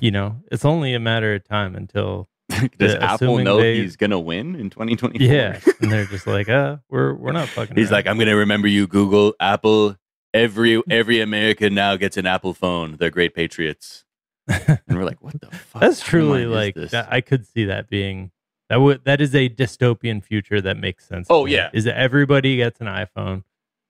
you 0.00 0.10
know 0.10 0.40
it's 0.50 0.64
only 0.64 0.94
a 0.94 1.00
matter 1.00 1.34
of 1.34 1.44
time 1.44 1.74
until 1.74 2.28
Does 2.78 2.94
Apple 2.94 3.38
know 3.38 3.60
they- 3.60 3.76
he's 3.80 3.96
gonna 3.96 4.18
win 4.20 4.54
in 4.56 4.70
2024? 4.70 5.26
yeah, 5.26 5.58
and 5.80 5.90
they're 5.92 6.04
just 6.06 6.26
like, 6.26 6.48
"Uh, 6.48 6.76
we're 6.88 7.14
we're 7.14 7.32
not 7.32 7.48
fucking." 7.48 7.76
He's 7.76 7.86
around." 7.90 7.92
like, 7.98 8.06
I'm 8.06 8.18
gonna 8.18 8.36
remember 8.36 8.68
you, 8.68 8.86
Google, 8.86 9.34
Apple. 9.40 9.96
Every 10.34 10.82
every 10.90 11.20
American 11.20 11.74
now 11.74 11.96
gets 11.96 12.16
an 12.16 12.26
Apple 12.26 12.52
phone. 12.54 12.96
They're 12.98 13.10
great 13.10 13.34
patriots. 13.34 14.04
And 14.48 14.78
we're 14.90 15.04
like, 15.04 15.22
what 15.22 15.40
the 15.40 15.50
fuck? 15.52 15.82
That's 15.82 16.00
truly 16.00 16.46
like 16.46 16.74
that, 16.74 17.12
I 17.12 17.20
could 17.20 17.46
see 17.46 17.64
that 17.66 17.88
being 17.88 18.30
that 18.68 18.76
would 18.80 19.04
that 19.04 19.20
is 19.20 19.34
a 19.34 19.48
dystopian 19.48 20.22
future 20.22 20.60
that 20.60 20.76
makes 20.76 21.06
sense. 21.06 21.26
Oh, 21.30 21.46
yeah. 21.46 21.70
is 21.72 21.84
that 21.84 21.96
everybody 21.98 22.56
gets 22.56 22.80
an 22.80 22.86
iPhone 22.86 23.44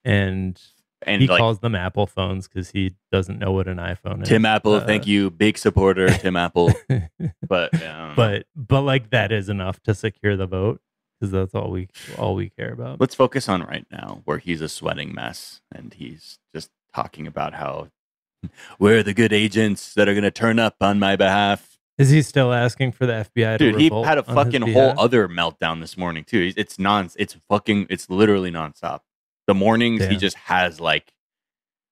and, 0.05 0.61
and 1.03 1.23
he 1.23 1.29
like 1.29 1.39
calls 1.39 1.61
them 1.61 1.75
Apple 1.75 2.07
phones 2.07 2.49
because 2.49 2.71
he 2.71 2.95
doesn't 3.13 3.39
know 3.39 3.53
what 3.53 3.69
an 3.69 3.77
iPhone 3.79 4.23
is. 4.23 4.29
Tim 4.29 4.45
Apple, 4.45 4.75
Uh, 4.75 4.85
thank 4.87 5.07
you, 5.07 5.31
big 5.31 5.57
supporter, 5.59 6.09
Tim 6.09 6.37
Apple. 6.37 6.73
But 7.49 7.71
yeah, 7.75 7.95
I 7.95 7.99
don't 7.99 8.09
know. 8.09 8.15
but 8.17 8.47
but 8.55 8.81
like 8.83 9.11
that 9.11 9.33
is 9.33 9.49
enough 9.49 9.81
to 9.85 9.95
secure 9.95 10.37
the 10.37 10.47
vote 10.47 10.81
because 11.21 11.33
that's 11.33 11.55
all 11.55 11.71
we 11.71 11.89
all 12.19 12.35
we 12.35 12.51
care 12.51 12.73
about. 12.73 13.01
let's 13.01 13.15
focus 13.15 13.49
on 13.49 13.63
right 13.63 13.87
now, 13.91 14.23
where 14.25 14.39
he's 14.39 14.61
a 14.61 14.69
sweating 14.69 15.15
mess, 15.15 15.61
and 15.75 15.95
he's 15.95 16.39
just 16.55 16.71
talking 16.95 17.27
about 17.27 17.55
how 17.55 17.89
we're 18.79 19.03
the 19.03 19.15
good 19.15 19.33
agents 19.33 19.95
that 19.95 20.09
are 20.09 20.15
gonna 20.15 20.31
turn 20.31 20.59
up 20.59 20.77
on 20.81 20.99
my 20.99 21.17
behalf. 21.17 21.79
Is 21.97 22.11
he 22.11 22.23
still 22.23 22.53
asking 22.53 22.93
for 22.93 23.07
the 23.07 23.13
FBI? 23.35 23.59
Dude, 23.59 23.81
he 23.81 23.89
had 24.05 24.19
a 24.19 24.23
fucking 24.23 24.63
whole 24.73 24.95
other 24.99 25.27
meltdown 25.27 25.81
this 25.81 25.97
morning 25.97 26.23
too. 26.23 26.53
It's 26.57 26.79
non. 26.79 27.11
It's 27.17 27.37
fucking. 27.49 27.87
It's 27.91 28.09
literally 28.09 28.53
nonstop. 28.53 29.01
The 29.49 29.55
mornings 29.55 30.03
he 30.11 30.17
just 30.17 30.37
has 30.37 30.79
like 30.81 31.13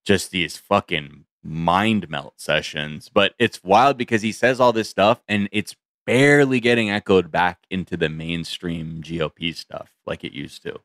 just 0.05 0.31
these 0.31 0.57
fucking 0.57 1.25
mind 1.43 2.09
melt 2.09 2.35
sessions. 2.37 3.11
But 3.13 3.35
it's 3.39 3.65
wild 3.65 3.97
because 3.97 4.23
he 4.23 4.31
says 4.31 4.61
all 4.61 4.73
this 4.73 4.89
stuff 4.89 5.23
and 5.27 5.49
it's 5.51 5.75
barely 6.07 6.61
getting 6.61 6.91
echoed 6.91 7.33
back 7.33 7.67
into 7.71 7.97
the 7.97 8.09
mainstream 8.09 9.03
GOP 9.03 9.53
stuff 9.57 9.91
like 10.07 10.23
it 10.23 10.33
used 10.33 10.63
to. 10.63 10.79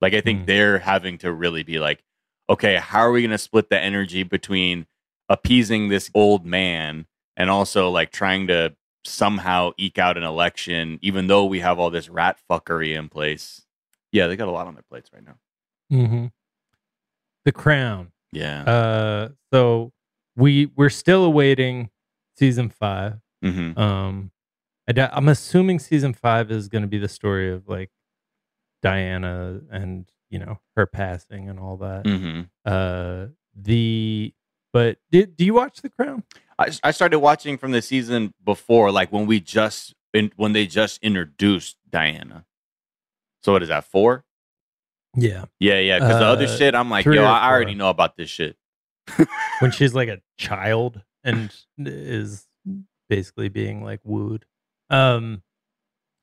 Like 0.00 0.14
I 0.14 0.20
think 0.20 0.40
Hmm. 0.40 0.44
they're 0.46 0.78
having 0.78 1.18
to 1.18 1.32
really 1.32 1.64
be 1.64 1.80
like, 1.80 2.04
okay, 2.48 2.76
how 2.76 3.00
are 3.00 3.10
we 3.10 3.22
going 3.22 3.32
to 3.32 3.38
split 3.38 3.68
the 3.70 3.80
energy 3.80 4.22
between 4.22 4.86
appeasing 5.28 5.88
this 5.88 6.10
old 6.14 6.46
man 6.46 7.06
and 7.36 7.50
also 7.50 7.90
like 7.90 8.12
trying 8.12 8.46
to 8.46 8.74
somehow 9.04 9.72
eke 9.78 9.98
out 9.98 10.16
an 10.16 10.22
election, 10.22 10.98
even 11.02 11.26
though 11.26 11.44
we 11.46 11.60
have 11.60 11.78
all 11.78 11.90
this 11.90 12.08
rat 12.08 12.38
fuckery 12.50 12.96
in 12.96 13.08
place. 13.08 13.64
Yeah, 14.12 14.26
they 14.28 14.36
got 14.36 14.48
a 14.48 14.52
lot 14.52 14.66
on 14.66 14.74
their 14.74 14.84
plates 14.88 15.10
right 15.12 15.24
now. 15.24 15.36
Hmm 15.90 16.26
The 17.44 17.52
Crown. 17.52 18.12
Yeah. 18.32 18.62
Uh, 18.64 19.28
so 19.52 19.92
we 20.36 20.66
we're 20.76 20.90
still 20.90 21.24
awaiting 21.24 21.90
season 22.36 22.68
five. 22.68 23.18
hmm 23.42 23.78
Um, 23.78 24.30
I 24.88 24.92
d- 24.92 25.00
I'm 25.02 25.28
assuming 25.28 25.78
season 25.78 26.12
five 26.14 26.50
is 26.50 26.68
going 26.68 26.82
to 26.82 26.88
be 26.88 26.98
the 26.98 27.08
story 27.08 27.50
of 27.52 27.68
like 27.68 27.90
Diana 28.82 29.60
and 29.70 30.08
you 30.30 30.38
know 30.38 30.58
her 30.76 30.86
passing 30.86 31.48
and 31.48 31.58
all 31.58 31.76
that. 31.78 32.06
hmm 32.06 32.42
Uh, 32.64 33.26
the 33.54 34.32
but 34.72 34.98
did 35.10 35.36
do 35.36 35.44
you 35.44 35.54
watch 35.54 35.80
The 35.82 35.88
Crown? 35.88 36.22
I, 36.58 36.70
I 36.82 36.90
started 36.90 37.20
watching 37.20 37.56
from 37.56 37.70
the 37.72 37.80
season 37.82 38.34
before, 38.44 38.90
like 38.90 39.10
when 39.12 39.26
we 39.26 39.40
just 39.40 39.94
in, 40.12 40.32
when 40.36 40.52
they 40.52 40.66
just 40.66 40.98
introduced 41.02 41.76
Diana. 41.88 42.44
So 43.42 43.52
what 43.52 43.62
is 43.62 43.68
that 43.68 43.84
four? 43.84 44.24
Yeah, 45.16 45.46
Yeah, 45.58 45.78
yeah. 45.78 45.98
Because 45.98 46.18
the 46.20 46.26
other 46.26 46.44
Uh, 46.44 46.56
shit, 46.56 46.74
I'm 46.74 46.90
like, 46.90 47.04
three 47.04 47.16
yo, 47.16 47.24
or 47.24 47.26
I 47.26 47.48
already 47.50 47.72
four. 47.72 47.78
know 47.78 47.90
about 47.90 48.16
this 48.16 48.28
shit. 48.30 48.56
when 49.60 49.70
she's 49.70 49.94
like 49.94 50.08
a 50.08 50.20
child 50.36 51.02
and 51.24 51.54
is 51.78 52.46
basically 53.08 53.48
being 53.48 53.82
like 53.82 54.00
wooed. 54.04 54.44
Um, 54.90 55.42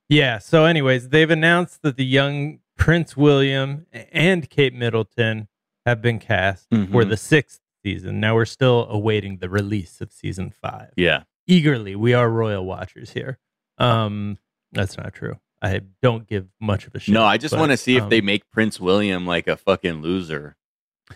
yeah. 0.09 0.37
So, 0.37 0.65
anyways, 0.65 1.09
they've 1.09 1.29
announced 1.29 1.81
that 1.81 1.97
the 1.97 2.05
young 2.05 2.59
Prince 2.77 3.17
William 3.17 3.85
and 3.91 4.49
Kate 4.49 4.73
Middleton 4.73 5.47
have 5.85 6.01
been 6.01 6.19
cast 6.19 6.67
for 6.69 6.75
Mhm. 6.77 7.09
the 7.09 7.17
sixth 7.17 7.61
season. 7.83 8.19
Now 8.19 8.35
we're 8.35 8.45
still 8.45 8.87
awaiting 8.89 9.37
the 9.37 9.49
release 9.49 10.01
of 10.01 10.11
season 10.11 10.51
five. 10.51 10.91
Yeah. 10.95 11.23
Eagerly, 11.47 11.95
we 11.95 12.13
are 12.13 12.29
royal 12.29 12.65
watchers 12.65 13.11
here. 13.11 13.37
Um, 13.77 14.37
that's 14.71 14.97
not 14.97 15.13
true. 15.13 15.39
I 15.65 15.81
don't 16.01 16.27
give 16.27 16.47
much 16.61 16.85
of 16.85 16.93
a 16.93 16.99
shit. 16.99 17.13
No, 17.13 17.23
I 17.23 17.37
just 17.37 17.55
want 17.57 17.71
to 17.71 17.77
see 17.77 17.97
if 17.97 18.03
um, 18.03 18.09
they 18.09 18.21
make 18.21 18.49
Prince 18.51 18.79
William 18.79 19.25
like 19.25 19.47
a 19.47 19.57
fucking 19.57 20.01
loser. 20.01 20.55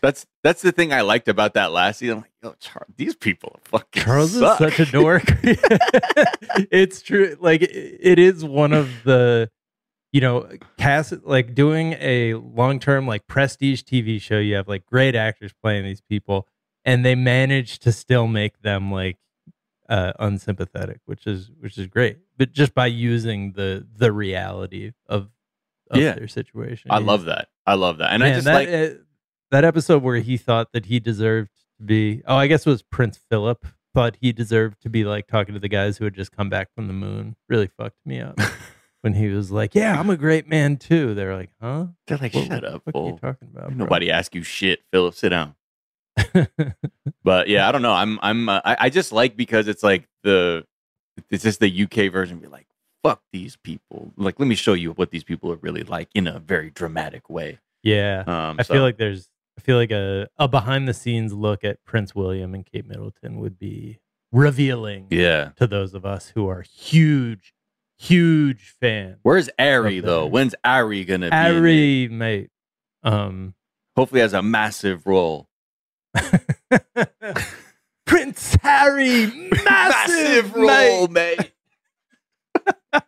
That's 0.02 0.26
that's 0.44 0.62
the 0.62 0.72
thing 0.72 0.94
I 0.94 1.02
liked 1.02 1.28
about 1.28 1.54
that 1.54 1.72
last 1.72 2.00
season. 2.00 2.18
I'm 2.18 2.22
like, 2.22 2.32
yo, 2.44 2.56
Char- 2.60 2.88
these 2.96 3.16
people 3.16 3.56
are 3.56 3.80
fucking 3.80 4.04
Charles 4.04 4.32
suck. 4.34 4.62
is 4.62 4.76
such 4.76 4.88
a 4.88 4.92
dork. 4.92 5.24
it's 6.72 7.02
true. 7.02 7.38
Like 7.40 7.62
it, 7.64 7.98
it 8.00 8.20
is 8.20 8.44
one 8.46 8.74
of 8.74 8.90
the, 9.04 9.50
you 10.12 10.22
know, 10.22 10.50
cast 10.78 11.14
like 11.24 11.56
doing 11.56 11.94
a 12.00 12.36
long 12.36 12.80
term 12.80 13.08
like 13.08 13.28
prestige 13.28 13.82
TV 13.82 14.22
show. 14.22 14.38
You 14.38 14.56
have 14.56 14.68
like 14.68 14.86
great 14.86 15.16
actors 15.16 15.54
playing 15.62 15.86
these 15.86 16.02
people, 16.02 16.48
and 16.86 17.04
they 17.04 17.16
manage 17.16 17.80
to 17.80 17.92
still 17.92 18.28
make 18.28 18.62
them 18.62 18.92
like 18.92 19.18
uh, 19.90 20.14
unsympathetic, 20.20 21.00
which 21.06 21.28
is 21.28 21.52
which 21.60 21.78
is 21.78 21.88
great. 21.88 22.20
But 22.38 22.54
just 22.54 22.74
by 22.74 22.88
using 22.88 23.54
the 23.54 23.86
the 23.98 24.12
reality 24.14 24.94
of, 25.08 25.30
of 25.92 25.98
Yeah. 25.98 26.14
their 26.14 26.28
situation, 26.30 26.92
I 26.92 27.00
love 27.00 27.26
that. 27.26 27.50
I 27.66 27.74
love 27.74 27.98
that. 27.98 28.14
And 28.14 28.24
I 28.24 28.32
just 28.34 28.46
that, 28.46 28.54
like 28.54 28.70
uh, 28.70 28.94
that 29.52 29.66
episode 29.66 30.04
where 30.04 30.18
he 30.18 30.38
thought 30.38 30.72
that 30.74 30.86
he 30.86 31.00
deserved 31.00 31.50
to 31.80 31.84
be. 31.84 32.22
Oh, 32.28 32.36
I 32.36 32.48
guess 32.48 32.66
it 32.66 32.70
was 32.70 32.84
Prince 32.84 33.20
Philip 33.30 33.66
thought 33.96 34.16
he 34.22 34.32
deserved 34.32 34.80
to 34.84 34.90
be 34.90 35.04
like 35.04 35.26
talking 35.28 35.56
to 35.56 35.60
the 35.60 35.68
guys 35.68 35.98
who 35.98 36.06
had 36.06 36.14
just 36.14 36.32
come 36.32 36.48
back 36.50 36.70
from 36.76 36.88
the 36.88 36.94
moon. 36.94 37.36
Really 37.50 37.68
fucked 37.68 37.98
me 38.06 38.22
up 38.22 38.40
when 39.02 39.14
he 39.16 39.30
was 39.30 39.52
like, 39.52 39.74
"Yeah, 39.74 40.00
I'm 40.00 40.10
a 40.12 40.18
great 40.18 40.48
man 40.48 40.78
too." 40.78 41.16
They're 41.16 41.36
like, 41.36 41.50
"Huh? 41.60 41.88
they're 42.06 42.18
like, 42.20 42.34
What, 42.36 42.46
shut 42.48 42.64
what 42.64 42.74
up, 42.74 42.82
what 42.86 42.96
are 42.96 43.08
you 43.08 43.18
talking 43.20 43.48
about?" 43.52 43.68
bro?" 43.70 43.76
Nobody 43.76 44.12
ask 44.12 44.36
you 44.36 44.44
shit, 44.44 44.82
Philip. 44.92 45.16
Sit 45.16 45.30
down. 45.30 45.56
But 47.24 47.48
yeah, 47.50 47.68
I 47.68 47.72
don't 47.72 47.82
know. 47.82 47.94
I'm 47.94 48.18
I'm 48.22 48.50
uh, 48.50 48.62
I, 48.64 48.78
I 48.82 48.90
just 48.90 49.12
like 49.12 49.36
because 49.36 49.68
it's 49.68 49.84
like 49.84 50.08
the 50.24 50.66
it's 51.30 51.44
just 51.44 51.60
the 51.60 51.84
UK 51.84 52.12
version. 52.12 52.40
Be 52.40 52.48
like, 52.48 52.68
fuck 53.04 53.22
these 53.34 53.56
people. 53.58 54.14
Like, 54.16 54.40
let 54.40 54.48
me 54.48 54.56
show 54.56 54.74
you 54.74 54.92
what 54.94 55.12
these 55.12 55.24
people 55.24 55.52
are 55.52 55.58
really 55.58 55.84
like 55.84 56.10
in 56.16 56.28
a 56.28 56.40
very 56.40 56.70
dramatic 56.70 57.30
way. 57.30 57.60
yeah, 57.84 58.24
Um, 58.26 58.56
I 58.60 58.64
so- 58.64 58.74
feel 58.74 58.84
like 58.84 58.98
there's. 58.98 59.30
I 59.58 59.62
feel 59.62 59.76
like 59.76 59.92
a, 59.92 60.30
a 60.38 60.48
behind 60.48 60.88
the 60.88 60.94
scenes 60.94 61.34
look 61.34 61.66
at 61.66 61.84
Prince 61.84 62.16
William 62.16 62.56
and 62.56 62.66
Kate 62.66 62.88
Middleton 62.88 63.40
would 63.42 63.60
be 63.60 64.00
revealing 64.32 65.08
yeah. 65.10 65.50
to 65.58 65.68
those 65.68 65.94
of 65.94 66.06
us 66.06 66.30
who 66.30 66.48
are 66.48 66.62
huge, 66.62 67.54
huge 67.98 68.74
fans. 68.80 69.18
Where's 69.24 69.50
Ari 69.60 70.00
though? 70.00 70.26
When's 70.28 70.56
Ari 70.64 71.04
gonna 71.04 71.30
be? 71.30 71.36
Ari, 71.36 72.08
mate. 72.08 72.50
Um, 73.04 73.54
Hopefully, 73.98 74.22
has 74.22 74.32
a 74.32 74.42
massive 74.42 75.06
role. 75.06 75.49
Prince 78.06 78.56
Harry, 78.64 79.28
massive, 79.66 80.54
role, 80.56 81.08
mate. 81.08 81.38
mate. 81.40 83.04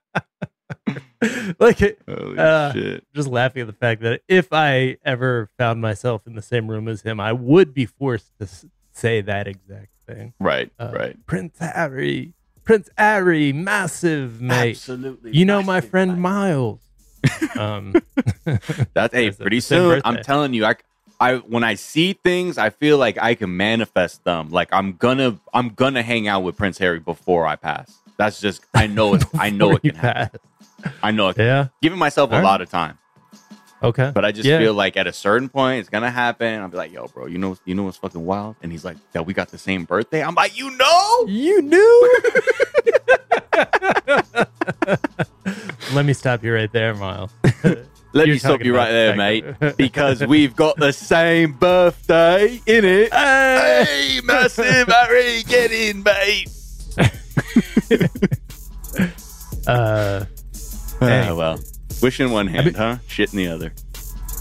like, 1.60 1.82
it- 1.82 2.00
Holy 2.08 2.38
Uh, 2.38 2.72
shit! 2.74 3.06
just 3.14 3.28
laughing 3.28 3.62
at 3.62 3.68
the 3.68 3.74
fact 3.74 4.02
that 4.02 4.22
if 4.28 4.52
I 4.54 4.98
ever 5.04 5.50
found 5.58 5.82
myself 5.82 6.28
in 6.28 6.36
the 6.36 6.42
same 6.42 6.70
room 6.70 6.88
as 6.88 7.02
him, 7.02 7.20
I 7.20 7.34
would 7.34 7.74
be 7.74 7.86
forced 7.86 8.38
to 8.40 8.46
s- 8.46 8.66
say 8.92 9.22
that 9.22 9.48
exact 9.48 9.90
thing. 10.08 10.34
Right, 10.40 10.72
Uh, 10.80 10.92
right. 10.94 11.26
Prince 11.26 11.58
Harry, 11.60 12.34
Prince 12.64 12.90
Harry, 12.98 13.52
massive, 13.54 14.40
mate. 14.42 14.72
Absolutely. 14.78 15.36
You 15.36 15.46
know 15.46 15.64
my 15.64 15.82
friend 15.82 16.14
mate. 16.14 16.20
Miles. 16.20 16.80
um, 17.60 17.94
That's 18.94 19.14
hey, 19.14 19.28
a- 19.28 19.32
pretty 19.34 19.60
same 19.62 19.80
soon. 19.80 20.02
I'm 20.06 20.22
telling 20.24 20.54
you, 20.54 20.66
I, 20.66 20.76
I 21.22 21.36
when 21.38 21.64
I 21.64 21.76
see 21.76 22.14
things, 22.14 22.58
I 22.58 22.72
feel 22.72 22.98
like 22.98 23.18
I 23.22 23.36
can 23.36 23.56
manifest 23.56 24.24
them. 24.24 24.50
Like 24.50 24.70
I'm 24.74 24.94
gonna, 24.94 25.40
I'm 25.54 25.70
gonna 25.70 26.02
hang 26.02 26.28
out 26.28 26.42
with 26.42 26.58
Prince 26.58 26.80
Harry 26.80 27.00
before 27.00 27.46
I 27.46 27.56
pass. 27.56 27.96
That's 28.18 28.42
just, 28.42 28.66
I 28.74 28.88
know 28.88 29.14
it. 29.14 29.24
I 29.36 29.52
know 29.52 29.72
it 29.72 29.84
can 29.84 29.96
happen. 29.96 30.40
pass. 30.84 30.94
I 31.04 31.12
know 31.12 31.30
it. 31.30 31.36
Can. 31.36 31.46
Yeah. 31.46 31.68
Giving 31.82 32.00
myself 32.00 32.32
a 32.32 32.36
All 32.36 32.42
right. 32.42 32.48
lot 32.48 32.62
of 32.62 32.70
time, 32.72 32.98
Okay. 33.84 34.12
but 34.14 34.26
I 34.26 34.32
just 34.32 34.48
Yeah. 34.50 34.58
feel 34.60 34.74
like 34.74 34.98
at 34.98 35.06
a 35.08 35.14
certain 35.14 35.48
point, 35.48 35.80
it's 35.80 35.90
gonna 35.90 36.10
happen. 36.12 36.60
I'll 36.60 36.68
be 36.70 36.78
like, 36.78 36.92
yo, 36.92 37.08
bro, 37.08 37.28
you 37.28 37.38
know, 37.38 37.56
you 37.66 37.76
know 37.76 37.84
what's 37.84 37.98
fucking 37.98 38.26
wild? 38.26 38.56
And 38.64 38.72
he's 38.72 38.84
like, 38.84 38.98
that 39.14 39.26
we 39.28 39.34
got 39.36 39.50
the 39.50 39.58
same 39.60 39.86
birthday. 39.86 40.24
I'm 40.24 40.34
like, 40.36 40.58
you 40.58 40.76
know? 40.76 41.26
You 41.28 41.62
knew. 41.62 42.22
Let 45.94 46.06
me 46.06 46.14
stop 46.14 46.44
you 46.44 46.54
right 46.54 46.72
there, 46.72 46.94
Miles. 46.96 47.32
Let 48.14 48.28
You're 48.28 48.36
me 48.36 48.40
stop 48.40 48.64
you 48.64 48.76
right 48.76 48.92
there, 48.92 49.12
the 49.12 49.18
mate, 49.18 49.46
because 49.78 50.22
we've 50.26 50.54
got 50.56 50.76
the 50.78 50.92
same 50.92 51.54
birthday 51.54 52.60
in 52.66 52.84
it. 52.86 53.14
Hey, 53.14 54.20
massive 54.26 54.88
Harry, 54.88 55.44
get 55.44 55.72
in, 55.72 56.04
mate. 56.04 56.50
Uh, 59.68 60.26
Hey. 61.00 61.28
Ah, 61.30 61.34
well, 61.36 61.60
wish 62.02 62.20
in 62.20 62.30
one 62.32 62.46
hand, 62.48 62.66
mean- 62.66 62.76
huh? 62.76 62.98
Shit 63.08 63.32
in 63.34 63.38
the 63.38 63.48
other. 63.48 63.74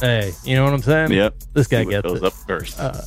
hey, 0.01 0.33
you 0.45 0.55
know 0.57 0.65
what 0.65 0.75
I'm 0.75 0.83
saying? 0.83 1.13
Yep. 1.13 1.35
This 1.55 1.67
guy 1.69 1.85
gets 1.85 2.03
goes 2.07 2.19
it. 2.19 2.25
up 2.25 2.33
first. 2.35 2.79
Uh, 2.79 3.01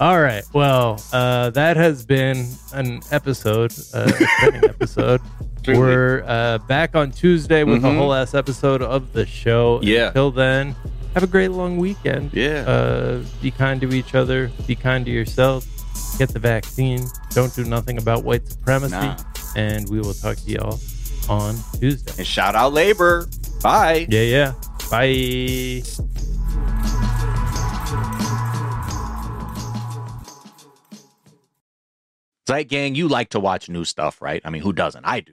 all 0.00 0.20
right. 0.20 0.42
Well, 0.54 1.02
uh, 1.12 1.50
that 1.50 1.76
has 1.76 2.06
been 2.06 2.46
an 2.72 3.00
episode, 3.10 3.72
uh, 3.92 4.10
exciting 4.18 4.64
episode. 4.70 5.20
Truly. 5.62 5.78
We're 5.78 6.24
uh, 6.26 6.58
back 6.58 6.96
on 6.96 7.10
Tuesday 7.12 7.62
with 7.64 7.84
a 7.84 7.88
Mhm. 7.88 7.96
whole 7.96 8.12
ass 8.14 8.34
episode 8.34 8.82
of 8.82 9.12
the 9.12 9.24
show. 9.26 9.80
Yeah. 9.82 10.08
Until 10.08 10.30
then, 10.32 10.74
have 11.14 11.22
a 11.22 11.26
great 11.28 11.52
long 11.52 11.78
weekend. 11.78 12.30
yeah. 12.32 12.64
Uh, 12.66 13.20
be 13.40 13.50
kind 13.50 13.80
to 13.80 13.92
each 13.92 14.14
other. 14.14 14.50
Be 14.66 14.74
kind 14.74 15.04
to 15.04 15.10
yourself. 15.10 15.66
Get 16.18 16.30
the 16.30 16.38
vaccine. 16.38 17.06
Don't 17.30 17.54
do 17.54 17.64
nothing 17.64 17.98
about 17.98 18.24
white 18.24 18.46
supremacy. 18.48 18.92
Nah. 18.94 19.16
And 19.56 19.88
we 19.88 20.00
will 20.00 20.14
talk 20.14 20.36
to 20.38 20.50
y'all 20.50 20.80
on 21.28 21.56
Tuesday. 21.78 22.12
and 22.18 22.26
shout 22.26 22.54
out 22.54 22.72
labor. 22.72 23.26
Bye. 23.62 24.06
Yeah, 24.10 24.22
yeah. 24.22 24.52
Bye. 24.90 25.82
Zeit 32.48 32.68
Gang, 32.68 32.94
you 32.94 33.08
like 33.08 33.30
to 33.30 33.40
watch 33.40 33.68
new 33.68 33.84
stuff, 33.84 34.20
right? 34.20 34.42
I 34.44 34.50
mean, 34.50 34.62
who 34.62 34.72
doesn't? 34.72 35.04
I 35.04 35.20
do. 35.20 35.32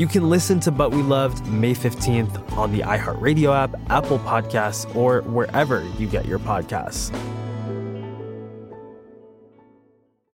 You 0.00 0.06
can 0.06 0.30
listen 0.30 0.58
to 0.60 0.70
But 0.70 0.92
We 0.92 1.02
Loved 1.02 1.46
May 1.48 1.74
15th 1.74 2.56
on 2.56 2.72
the 2.72 2.80
iHeartRadio 2.80 3.54
app, 3.54 3.74
Apple 3.90 4.18
Podcasts, 4.20 4.96
or 4.96 5.20
wherever 5.24 5.86
you 5.98 6.06
get 6.06 6.24
your 6.24 6.38
podcasts. 6.38 7.14